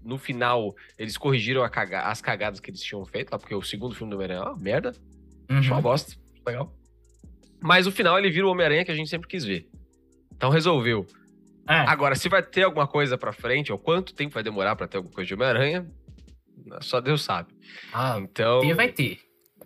no 0.02 0.18
final 0.18 0.74
eles 0.98 1.16
corrigiram 1.16 1.68
caga- 1.70 2.02
as 2.02 2.20
cagadas 2.20 2.58
que 2.60 2.70
eles 2.70 2.80
tinham 2.82 3.04
feito, 3.04 3.30
lá, 3.30 3.38
porque 3.38 3.54
o 3.54 3.62
segundo 3.62 3.94
filme 3.94 4.10
do 4.10 4.16
Homem-Aranha 4.16 4.40
é 4.40 4.50
uma 4.50 4.58
merda. 4.58 4.92
Acho 5.48 5.70
uma 5.70 5.76
Uhum. 5.76 5.82
bosta. 5.82 6.16
Legal. 6.46 6.74
Mas 7.60 7.86
no 7.86 7.92
final 7.92 8.18
ele 8.18 8.30
vira 8.30 8.46
o 8.46 8.50
Homem-Aranha 8.50 8.84
que 8.84 8.90
a 8.90 8.94
gente 8.94 9.08
sempre 9.10 9.28
quis 9.28 9.44
ver. 9.44 9.68
Então 10.34 10.50
resolveu. 10.50 11.06
É, 11.68 11.74
Agora, 11.80 12.14
se 12.14 12.28
vai 12.28 12.42
ter 12.42 12.62
alguma 12.62 12.86
coisa 12.86 13.18
pra 13.18 13.32
frente, 13.32 13.70
ou 13.70 13.78
quanto 13.78 14.14
tempo 14.14 14.32
vai 14.34 14.42
demorar 14.42 14.74
pra 14.74 14.88
ter 14.88 14.96
alguma 14.96 15.14
coisa 15.14 15.28
de 15.28 15.34
Homem-Aranha, 15.34 15.86
só 16.80 17.00
Deus 17.00 17.22
sabe. 17.22 17.52
ah, 17.92 18.18
Então. 18.20 18.60
ter 18.60 18.74
vai 18.74 18.90
ter. 18.90 19.18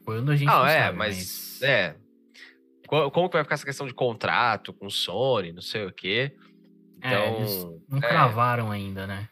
Quando 0.04 0.32
a 0.32 0.36
gente 0.36 0.48
Não, 0.48 0.58
não 0.60 0.66
é, 0.66 0.78
sabe, 0.86 0.98
mas. 0.98 1.62
É. 1.62 1.94
Co- 2.92 3.10
Como 3.10 3.26
que 3.30 3.36
vai 3.38 3.42
ficar 3.42 3.54
essa 3.54 3.64
questão 3.64 3.86
de 3.86 3.94
contrato 3.94 4.70
com 4.70 4.90
Sony, 4.90 5.50
não 5.50 5.62
sei 5.62 5.86
o 5.86 5.90
quê? 5.92 6.36
É, 7.00 7.08
Então. 7.08 7.24
eles 7.38 7.64
não 7.88 7.98
é, 7.98 8.00
cravaram 8.02 8.70
ainda, 8.70 9.06
né? 9.06 9.30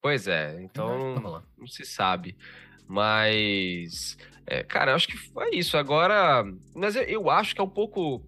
Pois 0.00 0.26
é, 0.26 0.54
Não 0.54 0.62
então. 0.62 1.14
tá 1.14 1.20
rolando. 1.20 1.46
não 1.58 1.66
se 1.66 1.84
sabe. 1.84 2.34
Mas, 2.88 4.16
é, 4.46 4.62
cara, 4.62 4.92
eu 4.92 4.94
acho 4.96 5.08
que 5.08 5.16
foi 5.18 5.50
isso. 5.54 5.76
Agora, 5.76 6.42
mas 6.74 6.96
eu, 6.96 7.02
eu 7.02 7.28
acho 7.28 7.54
que 7.54 7.60
é 7.60 7.64
um 7.64 7.68
pouco, 7.68 8.24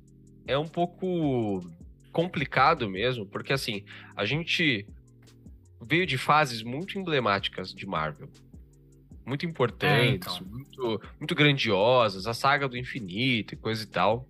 é 0.46 0.58
um 0.58 0.68
pouco 0.68 1.60
complicado 2.12 2.90
mesmo, 2.90 3.24
porque 3.24 3.54
assim, 3.54 3.86
a 4.14 4.26
gente 4.26 4.86
veio 5.80 6.04
de 6.04 6.18
fases 6.18 6.62
muito 6.62 6.98
emblemáticas 6.98 7.72
de 7.72 7.86
Marvel. 7.86 8.28
Muito 9.24 9.46
importantes, 9.46 10.34
então. 10.36 10.46
muito, 10.46 11.00
muito 11.18 11.34
grandiosas, 11.34 12.26
a 12.26 12.34
saga 12.34 12.68
do 12.68 12.76
infinito 12.76 13.54
e 13.54 13.56
coisa 13.56 13.82
e 13.82 13.86
tal. 13.86 14.28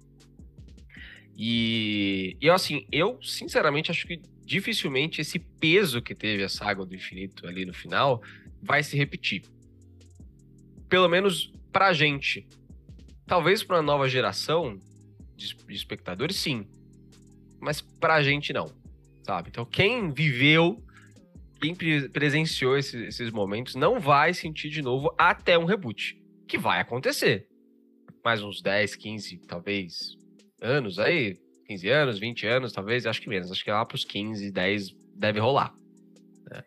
E, 1.40 2.36
e 2.40 2.50
assim, 2.50 2.84
eu 2.90 3.22
sinceramente 3.22 3.92
acho 3.92 4.04
que 4.08 4.20
dificilmente 4.44 5.20
esse 5.20 5.38
peso 5.38 6.02
que 6.02 6.12
teve 6.12 6.42
a 6.42 6.48
saga 6.48 6.84
do 6.84 6.96
infinito 6.96 7.46
ali 7.46 7.64
no 7.64 7.72
final 7.72 8.20
vai 8.60 8.82
se 8.82 8.96
repetir. 8.96 9.42
Pelo 10.88 11.08
menos 11.08 11.52
pra 11.70 11.92
gente. 11.92 12.44
Talvez 13.24 13.62
pra 13.62 13.80
nova 13.80 14.08
geração 14.08 14.80
de, 15.36 15.54
espectadores, 15.68 16.36
sim. 16.36 16.66
Mas 17.60 17.80
pra 17.80 18.20
gente, 18.22 18.52
não. 18.52 18.66
Sabe? 19.22 19.50
Então, 19.50 19.64
quem 19.64 20.10
viveu, 20.10 20.82
quem 21.60 21.74
pre- 21.74 22.08
presenciou 22.08 22.76
esse- 22.76 23.04
esses 23.04 23.30
momentos, 23.30 23.74
não 23.76 24.00
vai 24.00 24.34
sentir 24.34 24.70
de 24.70 24.82
novo 24.82 25.14
até 25.16 25.56
um 25.56 25.66
reboot. 25.66 26.20
Que 26.48 26.58
vai 26.58 26.80
acontecer. 26.80 27.46
Mais 28.24 28.42
uns 28.42 28.60
10, 28.62 28.96
15, 28.96 29.36
talvez, 29.46 30.16
anos 30.60 30.98
aí. 30.98 31.36
15 31.66 31.88
anos, 31.90 32.18
20 32.18 32.46
anos, 32.46 32.72
talvez. 32.72 33.06
Acho 33.06 33.20
que 33.20 33.28
menos. 33.28 33.50
Acho 33.52 33.62
que 33.64 33.70
lá 33.70 33.84
pros 33.84 34.04
15, 34.04 34.50
10 34.50 34.90
deve 35.14 35.38
rolar. 35.40 35.72
né? 36.50 36.62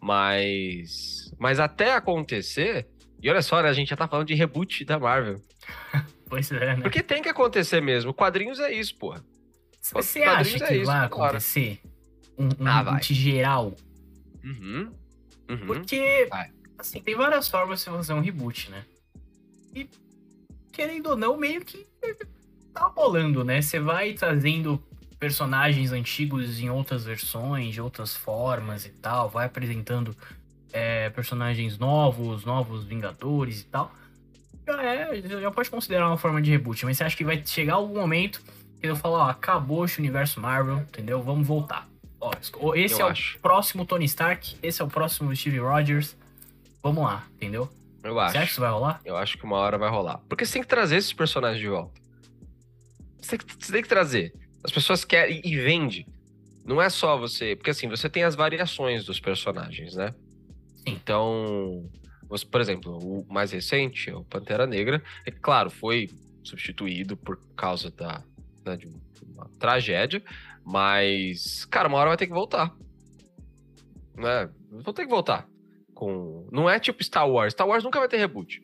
Mas. 0.00 1.32
Mas 1.38 1.60
até 1.60 1.92
acontecer. 1.94 2.88
E 3.22 3.28
olha 3.28 3.42
só, 3.42 3.60
né, 3.62 3.68
a 3.68 3.72
gente 3.72 3.88
já 3.88 3.96
tá 3.96 4.06
falando 4.08 4.28
de 4.28 4.34
reboot 4.34 4.84
da 4.84 4.98
Marvel. 4.98 5.40
Pois 6.30 6.52
é, 6.52 6.76
né? 6.76 6.82
Porque 6.82 7.02
tem 7.02 7.22
que 7.22 7.28
acontecer 7.30 7.80
mesmo. 7.80 8.12
Quadrinhos 8.12 8.60
é 8.60 8.70
isso, 8.70 8.94
porra. 8.96 9.24
Você 9.80 10.22
acha 10.22 10.56
é 10.62 10.68
que 10.68 10.74
isso, 10.74 10.84
vai 10.84 11.08
claro. 11.08 11.24
acontecer 11.30 11.80
um, 12.38 12.48
um 12.62 12.66
Ah, 12.66 12.82
vai. 12.82 13.02
geral? 13.02 13.74
Uhum. 14.44 14.92
Uhum. 15.48 15.66
Porque, 15.66 16.26
Vai. 16.28 16.50
assim, 16.78 17.00
tem 17.00 17.14
várias 17.16 17.48
formas 17.48 17.78
de 17.78 17.86
você 17.86 17.90
fazer 17.90 18.12
um 18.12 18.20
reboot, 18.20 18.70
né? 18.70 18.84
E, 19.74 19.88
querendo 20.70 21.06
ou 21.06 21.16
não, 21.16 21.34
meio 21.38 21.64
que 21.64 21.86
tá 22.78 22.92
rolando, 22.94 23.44
né? 23.44 23.60
Você 23.60 23.80
vai 23.80 24.12
trazendo 24.12 24.82
personagens 25.18 25.92
antigos 25.92 26.60
em 26.60 26.70
outras 26.70 27.04
versões, 27.04 27.74
de 27.74 27.80
outras 27.80 28.16
formas 28.16 28.86
e 28.86 28.90
tal, 28.90 29.28
vai 29.28 29.46
apresentando 29.46 30.16
é, 30.72 31.10
personagens 31.10 31.78
novos, 31.78 32.44
novos 32.44 32.84
Vingadores 32.84 33.62
e 33.62 33.64
tal, 33.64 33.92
já 34.66 34.82
é, 34.82 35.20
já 35.22 35.50
pode 35.50 35.70
considerar 35.70 36.08
uma 36.08 36.18
forma 36.18 36.40
de 36.40 36.50
reboot. 36.50 36.84
Mas 36.84 36.98
você 36.98 37.04
acha 37.04 37.16
que 37.16 37.24
vai 37.24 37.42
chegar 37.44 37.74
algum 37.74 37.98
momento 37.98 38.40
que 38.80 38.86
eu 38.86 38.94
falo, 38.94 39.16
ó, 39.16 39.28
acabou 39.28 39.84
esse 39.84 39.98
universo 39.98 40.40
Marvel, 40.40 40.78
entendeu? 40.78 41.20
Vamos 41.22 41.46
voltar. 41.46 41.88
Ó, 42.20 42.30
esse 42.74 43.00
eu 43.00 43.08
é 43.08 43.10
acho. 43.10 43.38
o 43.38 43.40
próximo 43.40 43.84
Tony 43.84 44.04
Stark, 44.04 44.56
esse 44.62 44.82
é 44.82 44.84
o 44.84 44.88
próximo 44.88 45.34
Steve 45.34 45.58
Rogers. 45.58 46.16
Vamos 46.82 47.02
lá, 47.02 47.24
entendeu? 47.36 47.68
Eu 48.02 48.18
acho. 48.20 48.32
Você 48.32 48.38
acha 48.38 48.46
que 48.46 48.52
isso 48.52 48.60
vai 48.60 48.70
rolar? 48.70 49.00
Eu 49.04 49.16
acho 49.16 49.36
que 49.36 49.44
uma 49.44 49.56
hora 49.56 49.76
vai 49.78 49.90
rolar. 49.90 50.20
Porque 50.28 50.44
você 50.44 50.54
tem 50.54 50.62
que 50.62 50.68
trazer 50.68 50.96
esses 50.96 51.12
personagens 51.12 51.60
de 51.60 51.68
volta. 51.68 52.07
Você 53.28 53.36
tem 53.36 53.46
que, 53.46 53.66
você 53.66 53.72
tem 53.72 53.82
que 53.82 53.88
trazer. 53.88 54.32
As 54.64 54.72
pessoas 54.72 55.04
querem 55.04 55.42
e 55.44 55.56
vende. 55.56 56.06
Não 56.64 56.80
é 56.80 56.88
só 56.88 57.18
você. 57.18 57.54
Porque 57.54 57.70
assim, 57.70 57.86
você 57.86 58.08
tem 58.08 58.24
as 58.24 58.34
variações 58.34 59.04
dos 59.04 59.20
personagens, 59.20 59.94
né? 59.94 60.14
Então, 60.86 61.90
você, 62.26 62.46
por 62.46 62.60
exemplo, 62.60 62.96
o 62.96 63.26
mais 63.30 63.52
recente, 63.52 64.10
o 64.10 64.24
Pantera 64.24 64.66
Negra, 64.66 65.02
é 65.26 65.30
claro, 65.30 65.68
foi 65.68 66.08
substituído 66.42 67.18
por 67.18 67.38
causa 67.54 67.90
da, 67.90 68.24
né, 68.64 68.76
de 68.78 68.88
uma 69.22 69.46
tragédia, 69.58 70.22
mas, 70.64 71.66
cara, 71.66 71.88
uma 71.88 71.98
hora 71.98 72.08
vai 72.08 72.16
ter 72.16 72.26
que 72.26 72.32
voltar. 72.32 72.74
Né? 74.16 74.48
Vão 74.70 74.94
ter 74.94 75.04
que 75.04 75.10
voltar. 75.10 75.46
Com... 75.92 76.48
Não 76.50 76.68
é 76.68 76.80
tipo 76.80 77.04
Star 77.04 77.28
Wars. 77.28 77.52
Star 77.52 77.68
Wars 77.68 77.84
nunca 77.84 77.98
vai 77.98 78.08
ter 78.08 78.16
reboot. 78.16 78.62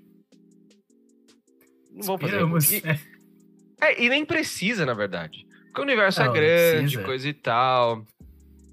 Não 1.92 2.02
vão 2.02 2.18
fazer. 2.18 2.38
Reboot. 2.38 2.76
E, 2.76 2.82
é, 2.88 3.13
e 3.92 4.08
nem 4.08 4.24
precisa, 4.24 4.86
na 4.86 4.94
verdade. 4.94 5.46
Porque 5.66 5.80
o 5.80 5.84
universo 5.84 6.22
é 6.22 6.24
não, 6.26 6.36
é 6.36 6.38
grande, 6.38 6.98
coisa 6.98 7.28
e 7.28 7.32
tal. 7.34 8.04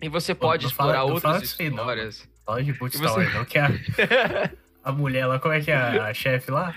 E 0.01 0.09
você 0.09 0.33
pode 0.33 0.65
explorar 0.67 0.99
fala, 0.99 1.11
outras 1.11 1.43
histórias. 1.43 2.29
Fala 2.45 2.63
de 2.63 2.73
Star 2.73 3.13
Wars, 3.13 3.33
não, 3.33 3.45
que 3.45 3.57
a, 3.57 3.69
a 4.83 4.91
mulher 4.91 5.25
lá, 5.27 5.39
como 5.39 5.53
é 5.53 5.61
que 5.61 5.71
é 5.71 5.75
a, 5.75 6.05
a 6.05 6.13
chefe 6.13 6.51
lá? 6.51 6.75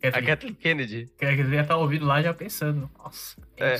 Kathleen, 0.00 0.24
a 0.24 0.26
Kathleen 0.26 0.54
Kennedy. 0.54 1.10
Que 1.18 1.36
devia 1.36 1.62
estar 1.62 1.76
ouvindo 1.76 2.06
lá 2.06 2.22
já 2.22 2.32
pensando. 2.34 2.90
Nossa. 2.98 3.36
É. 3.56 3.76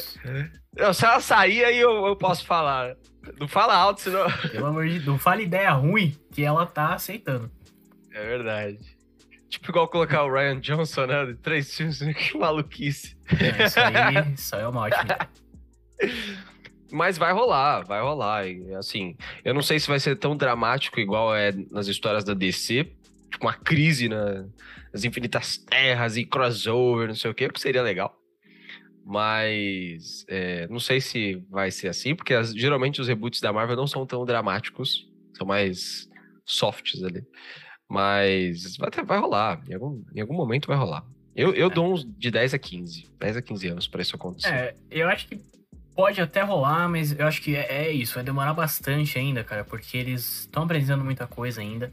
Não, 0.76 0.92
se 0.92 1.04
ela 1.04 1.20
sair, 1.20 1.64
aí 1.64 1.78
eu, 1.78 2.06
eu 2.06 2.16
posso 2.16 2.44
falar. 2.46 2.96
Não 3.38 3.48
fala 3.48 3.74
alto, 3.74 4.00
senão. 4.00 4.26
Pelo 4.50 4.66
amor 4.66 4.86
de 4.86 4.94
Deus, 4.94 5.06
não 5.06 5.18
fala 5.18 5.42
ideia 5.42 5.70
ruim 5.72 6.16
que 6.32 6.42
ela 6.42 6.66
tá 6.66 6.94
aceitando. 6.94 7.50
É 8.12 8.24
verdade. 8.24 8.95
Tipo, 9.48 9.70
igual 9.70 9.88
colocar 9.88 10.24
o 10.24 10.32
Ryan 10.32 10.60
Johnson, 10.60 11.06
né? 11.06 11.26
De 11.26 11.34
três 11.34 11.74
filmes, 11.74 11.98
que 12.16 12.36
maluquice. 12.36 13.16
É, 13.40 13.64
isso 13.64 13.80
aí, 13.80 14.34
isso 14.34 14.56
aí 14.56 14.62
é 14.62 14.68
uma 14.68 14.82
ótima. 14.82 15.28
Mas 16.90 17.18
vai 17.18 17.32
rolar, 17.32 17.84
vai 17.84 18.00
rolar. 18.00 18.46
E, 18.46 18.74
assim, 18.74 19.16
eu 19.44 19.54
não 19.54 19.62
sei 19.62 19.78
se 19.78 19.88
vai 19.88 19.98
ser 19.98 20.16
tão 20.16 20.36
dramático 20.36 21.00
igual 21.00 21.34
é 21.34 21.52
nas 21.70 21.86
histórias 21.86 22.24
da 22.24 22.34
DC, 22.34 22.84
tipo 23.30 23.46
uma 23.46 23.54
crise 23.54 24.08
na, 24.08 24.46
nas 24.92 25.04
infinitas 25.04 25.56
terras 25.56 26.16
e 26.16 26.24
crossover, 26.24 27.08
não 27.08 27.14
sei 27.14 27.30
o 27.30 27.34
que, 27.34 27.48
que 27.48 27.60
seria 27.60 27.82
legal. 27.82 28.16
Mas 29.04 30.24
é, 30.28 30.66
não 30.68 30.80
sei 30.80 31.00
se 31.00 31.36
vai 31.48 31.70
ser 31.70 31.88
assim, 31.88 32.14
porque 32.14 32.34
as, 32.34 32.52
geralmente 32.52 33.00
os 33.00 33.06
reboots 33.06 33.40
da 33.40 33.52
Marvel 33.52 33.76
não 33.76 33.86
são 33.86 34.04
tão 34.04 34.24
dramáticos, 34.24 35.08
são 35.36 35.46
mais 35.46 36.08
softs 36.44 37.04
ali. 37.04 37.24
Mas 37.88 38.76
vai, 38.76 38.90
vai 39.04 39.18
rolar, 39.18 39.62
em 39.68 39.74
algum, 39.74 40.02
em 40.14 40.20
algum 40.20 40.34
momento 40.34 40.66
vai 40.66 40.76
rolar. 40.76 41.04
Eu, 41.34 41.54
eu 41.54 41.68
é. 41.68 41.70
dou 41.70 41.92
uns 41.92 42.04
de 42.04 42.30
10 42.30 42.54
a 42.54 42.58
15, 42.58 43.06
10 43.18 43.36
a 43.36 43.42
15 43.42 43.68
anos 43.68 43.86
para 43.86 44.02
isso 44.02 44.16
acontecer. 44.16 44.48
É, 44.48 44.74
eu 44.90 45.08
acho 45.08 45.28
que 45.28 45.38
pode 45.94 46.20
até 46.20 46.42
rolar, 46.42 46.88
mas 46.88 47.18
eu 47.18 47.26
acho 47.26 47.42
que 47.42 47.54
é, 47.54 47.86
é 47.86 47.92
isso, 47.92 48.14
vai 48.14 48.24
demorar 48.24 48.54
bastante 48.54 49.18
ainda, 49.18 49.44
cara, 49.44 49.64
porque 49.64 49.96
eles 49.96 50.40
estão 50.40 50.64
apresentando 50.64 51.04
muita 51.04 51.26
coisa 51.26 51.60
ainda. 51.60 51.92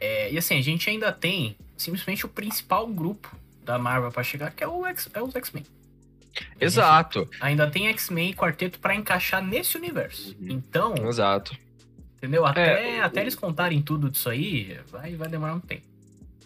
É, 0.00 0.32
e 0.32 0.38
assim, 0.38 0.58
a 0.58 0.62
gente 0.62 0.88
ainda 0.90 1.12
tem 1.12 1.56
simplesmente 1.76 2.26
o 2.26 2.28
principal 2.28 2.86
grupo 2.86 3.36
da 3.64 3.78
Marvel 3.78 4.10
para 4.10 4.22
chegar, 4.22 4.50
que 4.52 4.62
é, 4.62 4.68
o 4.68 4.86
X, 4.86 5.08
é 5.12 5.22
os 5.22 5.34
X-Men. 5.34 5.64
Exato. 6.60 7.28
Ainda 7.40 7.68
tem 7.68 7.88
X-Men 7.88 8.30
e 8.30 8.34
Quarteto 8.34 8.78
para 8.78 8.94
encaixar 8.94 9.42
nesse 9.42 9.76
universo. 9.76 10.36
Uhum. 10.40 10.48
Então. 10.50 10.94
Exato. 11.08 11.56
Entendeu? 12.18 12.44
Até, 12.44 12.96
é, 12.96 13.00
até 13.00 13.20
eles 13.20 13.36
contarem 13.36 13.80
tudo 13.80 14.10
disso 14.10 14.28
aí, 14.28 14.78
vai, 14.90 15.14
vai 15.14 15.28
demorar 15.28 15.54
um 15.54 15.60
tempo. 15.60 15.86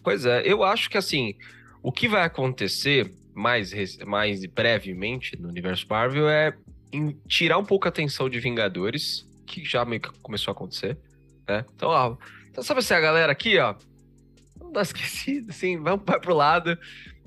Pois 0.02 0.26
é, 0.26 0.42
eu 0.44 0.62
acho 0.62 0.90
que 0.90 0.98
assim, 0.98 1.34
o 1.82 1.90
que 1.90 2.06
vai 2.06 2.22
acontecer 2.22 3.10
mais, 3.34 3.72
mais 4.04 4.44
brevemente 4.44 5.36
no 5.40 5.48
universo 5.48 5.86
Marvel 5.88 6.28
é 6.28 6.54
tirar 7.26 7.56
um 7.56 7.64
pouco 7.64 7.86
a 7.86 7.88
atenção 7.88 8.28
de 8.28 8.38
Vingadores, 8.38 9.26
que 9.46 9.64
já 9.64 9.84
meio 9.84 10.02
que 10.02 10.10
começou 10.20 10.52
a 10.52 10.54
acontecer, 10.54 10.98
né? 11.48 11.64
Então, 11.74 11.88
ó, 11.88 12.16
então 12.50 12.62
sabe 12.62 12.80
assim, 12.80 12.92
a 12.92 13.00
galera 13.00 13.32
aqui, 13.32 13.58
ó, 13.58 13.74
vamos 14.58 14.74
dar 14.74 14.82
esquecido, 14.82 15.50
assim, 15.50 15.78
vamos 15.78 16.04
para 16.04 16.20
pro 16.20 16.34
lado, 16.34 16.78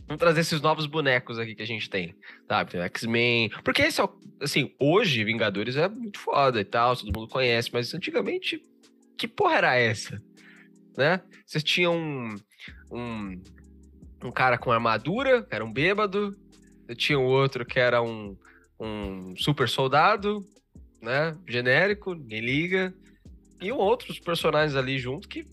vamos 0.07 0.19
trazer 0.19 0.41
esses 0.41 0.61
novos 0.61 0.85
bonecos 0.85 1.39
aqui 1.39 1.55
que 1.55 1.63
a 1.63 1.67
gente 1.67 1.89
tem, 1.89 2.15
sabe? 2.47 2.77
X-Men. 2.77 3.49
Porque 3.63 3.83
esse 3.83 4.01
é, 4.01 4.07
assim, 4.41 4.73
hoje 4.79 5.23
Vingadores 5.23 5.75
é 5.75 5.87
muito 5.87 6.19
foda 6.19 6.59
e 6.59 6.65
tal, 6.65 6.95
todo 6.95 7.17
mundo 7.17 7.27
conhece, 7.27 7.69
mas 7.73 7.93
antigamente, 7.93 8.61
que 9.17 9.27
porra 9.27 9.55
era 9.55 9.75
essa? 9.75 10.21
Né? 10.97 11.21
Vocês 11.45 11.63
tinham 11.63 11.95
um, 11.95 12.35
um, 12.91 13.41
um 14.23 14.31
cara 14.31 14.57
com 14.57 14.71
armadura, 14.71 15.45
era 15.49 15.63
um 15.63 15.71
bêbado, 15.71 16.35
tinha 16.95 17.19
um 17.19 17.25
outro 17.25 17.65
que 17.65 17.79
era 17.79 18.01
um, 18.01 18.37
um 18.79 19.35
super 19.35 19.67
soldado, 19.67 20.45
né? 21.01 21.35
Genérico, 21.47 22.13
ninguém 22.13 22.41
liga. 22.41 22.93
E 23.61 23.71
outros 23.71 24.19
personagens 24.19 24.75
ali 24.75 24.99
junto 24.99 25.27
que 25.27 25.47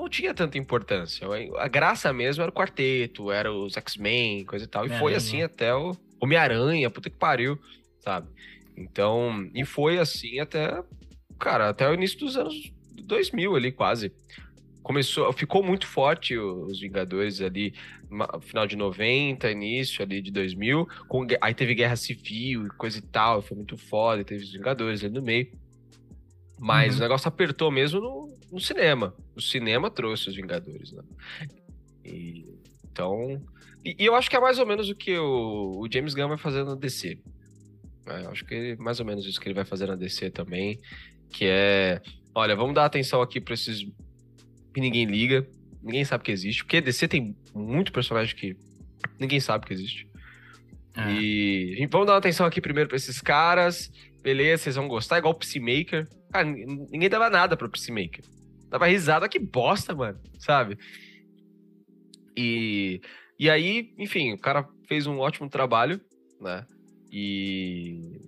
não 0.00 0.08
tinha 0.08 0.34
tanta 0.34 0.58
importância. 0.58 1.26
A 1.58 1.68
graça 1.68 2.12
mesmo 2.12 2.42
era 2.42 2.50
o 2.50 2.54
quarteto, 2.54 3.30
era 3.30 3.52
os 3.52 3.76
X-Men, 3.76 4.44
coisa 4.44 4.64
e 4.64 4.68
tal. 4.68 4.86
E 4.86 4.92
é, 4.92 4.98
foi 4.98 5.14
assim 5.14 5.42
até 5.42 5.74
o 5.74 5.96
Homem-Aranha, 6.20 6.90
puta 6.90 7.10
que 7.10 7.16
pariu, 7.16 7.58
sabe? 8.00 8.28
Então, 8.76 9.48
e 9.54 9.64
foi 9.64 9.98
assim 9.98 10.38
até, 10.38 10.82
cara, 11.38 11.70
até 11.70 11.88
o 11.88 11.94
início 11.94 12.18
dos 12.18 12.36
anos 12.36 12.72
2000 13.02 13.56
ali, 13.56 13.72
quase. 13.72 14.12
Começou, 14.82 15.32
ficou 15.32 15.64
muito 15.64 15.86
forte 15.86 16.36
os 16.38 16.80
Vingadores 16.80 17.40
ali, 17.40 17.74
final 18.42 18.66
de 18.66 18.76
90, 18.76 19.50
início 19.50 20.02
ali 20.04 20.20
de 20.20 20.30
2000. 20.30 20.86
Com, 21.08 21.26
aí 21.40 21.54
teve 21.54 21.74
Guerra 21.74 21.96
Civil 21.96 22.66
e 22.66 22.70
coisa 22.70 22.98
e 22.98 23.02
tal, 23.02 23.42
foi 23.42 23.56
muito 23.56 23.76
foda, 23.76 24.22
teve 24.22 24.44
os 24.44 24.52
Vingadores 24.52 25.02
ali 25.02 25.12
no 25.12 25.22
meio. 25.22 25.50
Mas 26.58 26.94
uhum. 26.94 26.98
o 26.98 27.02
negócio 27.02 27.28
apertou 27.28 27.70
mesmo 27.70 28.00
no, 28.00 28.25
no, 28.50 28.60
cinema. 28.60 29.14
O 29.34 29.40
cinema 29.40 29.90
trouxe 29.90 30.28
os 30.28 30.36
Vingadores, 30.36 30.92
né? 30.92 31.02
E, 32.04 32.44
então. 32.84 33.42
E, 33.84 33.96
e, 33.98 34.06
eu 34.06 34.14
acho 34.14 34.30
que 34.30 34.36
é 34.36 34.40
mais 34.40 34.58
ou 34.58 34.66
menos 34.66 34.88
o 34.88 34.94
que 34.94 35.16
o, 35.18 35.80
o 35.80 35.88
James 35.92 36.14
Gunn 36.14 36.28
vai 36.28 36.38
fazer 36.38 36.64
na 36.64 36.74
DC. 36.74 37.18
É, 38.06 38.24
eu 38.24 38.30
acho 38.30 38.44
que 38.44 38.54
é 38.54 38.76
mais 38.76 39.00
ou 39.00 39.06
menos 39.06 39.26
isso 39.26 39.40
que 39.40 39.48
ele 39.48 39.54
vai 39.54 39.64
fazer 39.64 39.86
na 39.86 39.96
DC 39.96 40.30
também. 40.30 40.78
Que 41.30 41.46
é. 41.46 42.00
Olha, 42.34 42.54
vamos 42.54 42.74
dar 42.74 42.84
atenção 42.84 43.20
aqui 43.20 43.40
pra 43.40 43.54
esses. 43.54 43.86
que 44.72 44.80
ninguém 44.80 45.04
liga. 45.04 45.46
Ninguém 45.82 46.04
sabe 46.04 46.24
que 46.24 46.32
existe. 46.32 46.64
Porque 46.64 46.80
DC 46.80 47.08
tem 47.08 47.36
muito 47.54 47.92
personagem 47.92 48.34
que 48.34 48.56
ninguém 49.18 49.40
sabe 49.40 49.66
que 49.66 49.72
existe. 49.72 50.08
É. 50.96 51.12
E 51.12 51.86
vamos 51.90 52.06
dar 52.06 52.16
atenção 52.16 52.46
aqui 52.46 52.60
primeiro 52.60 52.88
pra 52.88 52.96
esses 52.96 53.20
caras. 53.20 53.90
Beleza, 54.22 54.64
vocês 54.64 54.76
vão 54.76 54.88
gostar, 54.88 55.18
igual 55.18 55.34
o 55.34 55.36
Peacemaker. 55.36 56.08
Cara, 56.32 56.44
ninguém 56.44 57.08
dava 57.08 57.30
nada 57.30 57.56
pro 57.56 57.68
Peacemaker. 57.68 58.24
Dava 58.68 58.86
risada, 58.86 59.28
que 59.28 59.38
bosta, 59.38 59.94
mano, 59.94 60.18
sabe? 60.38 60.78
E, 62.36 63.00
e 63.38 63.48
aí, 63.48 63.94
enfim, 63.96 64.32
o 64.32 64.38
cara 64.38 64.68
fez 64.86 65.06
um 65.06 65.18
ótimo 65.18 65.48
trabalho, 65.48 66.00
né? 66.40 66.66
E, 67.10 68.20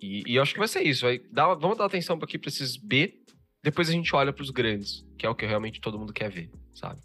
e, 0.00 0.22
e 0.26 0.36
eu 0.36 0.42
acho 0.42 0.52
que 0.52 0.58
vai 0.58 0.68
ser 0.68 0.82
isso. 0.82 1.02
Vai 1.02 1.18
dar, 1.30 1.54
vamos 1.54 1.78
dar 1.78 1.86
atenção 1.86 2.18
aqui 2.20 2.38
pra 2.38 2.48
esses 2.48 2.76
B, 2.76 3.14
depois 3.62 3.88
a 3.88 3.92
gente 3.92 4.14
olha 4.14 4.32
pros 4.32 4.50
grandes, 4.50 5.04
que 5.18 5.26
é 5.26 5.28
o 5.28 5.34
que 5.34 5.46
realmente 5.46 5.80
todo 5.80 5.98
mundo 5.98 6.12
quer 6.12 6.30
ver, 6.30 6.50
sabe? 6.74 7.00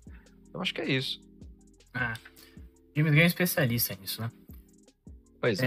Eu 0.53 0.61
acho 0.61 0.73
que 0.73 0.81
é 0.81 0.91
isso. 0.91 1.21
Ah, 1.93 2.13
James 2.95 3.13
Gunn 3.13 3.21
é 3.21 3.25
especialista 3.25 3.95
nisso, 3.99 4.21
né? 4.21 4.31
Pois 5.39 5.59
é. 5.59 5.65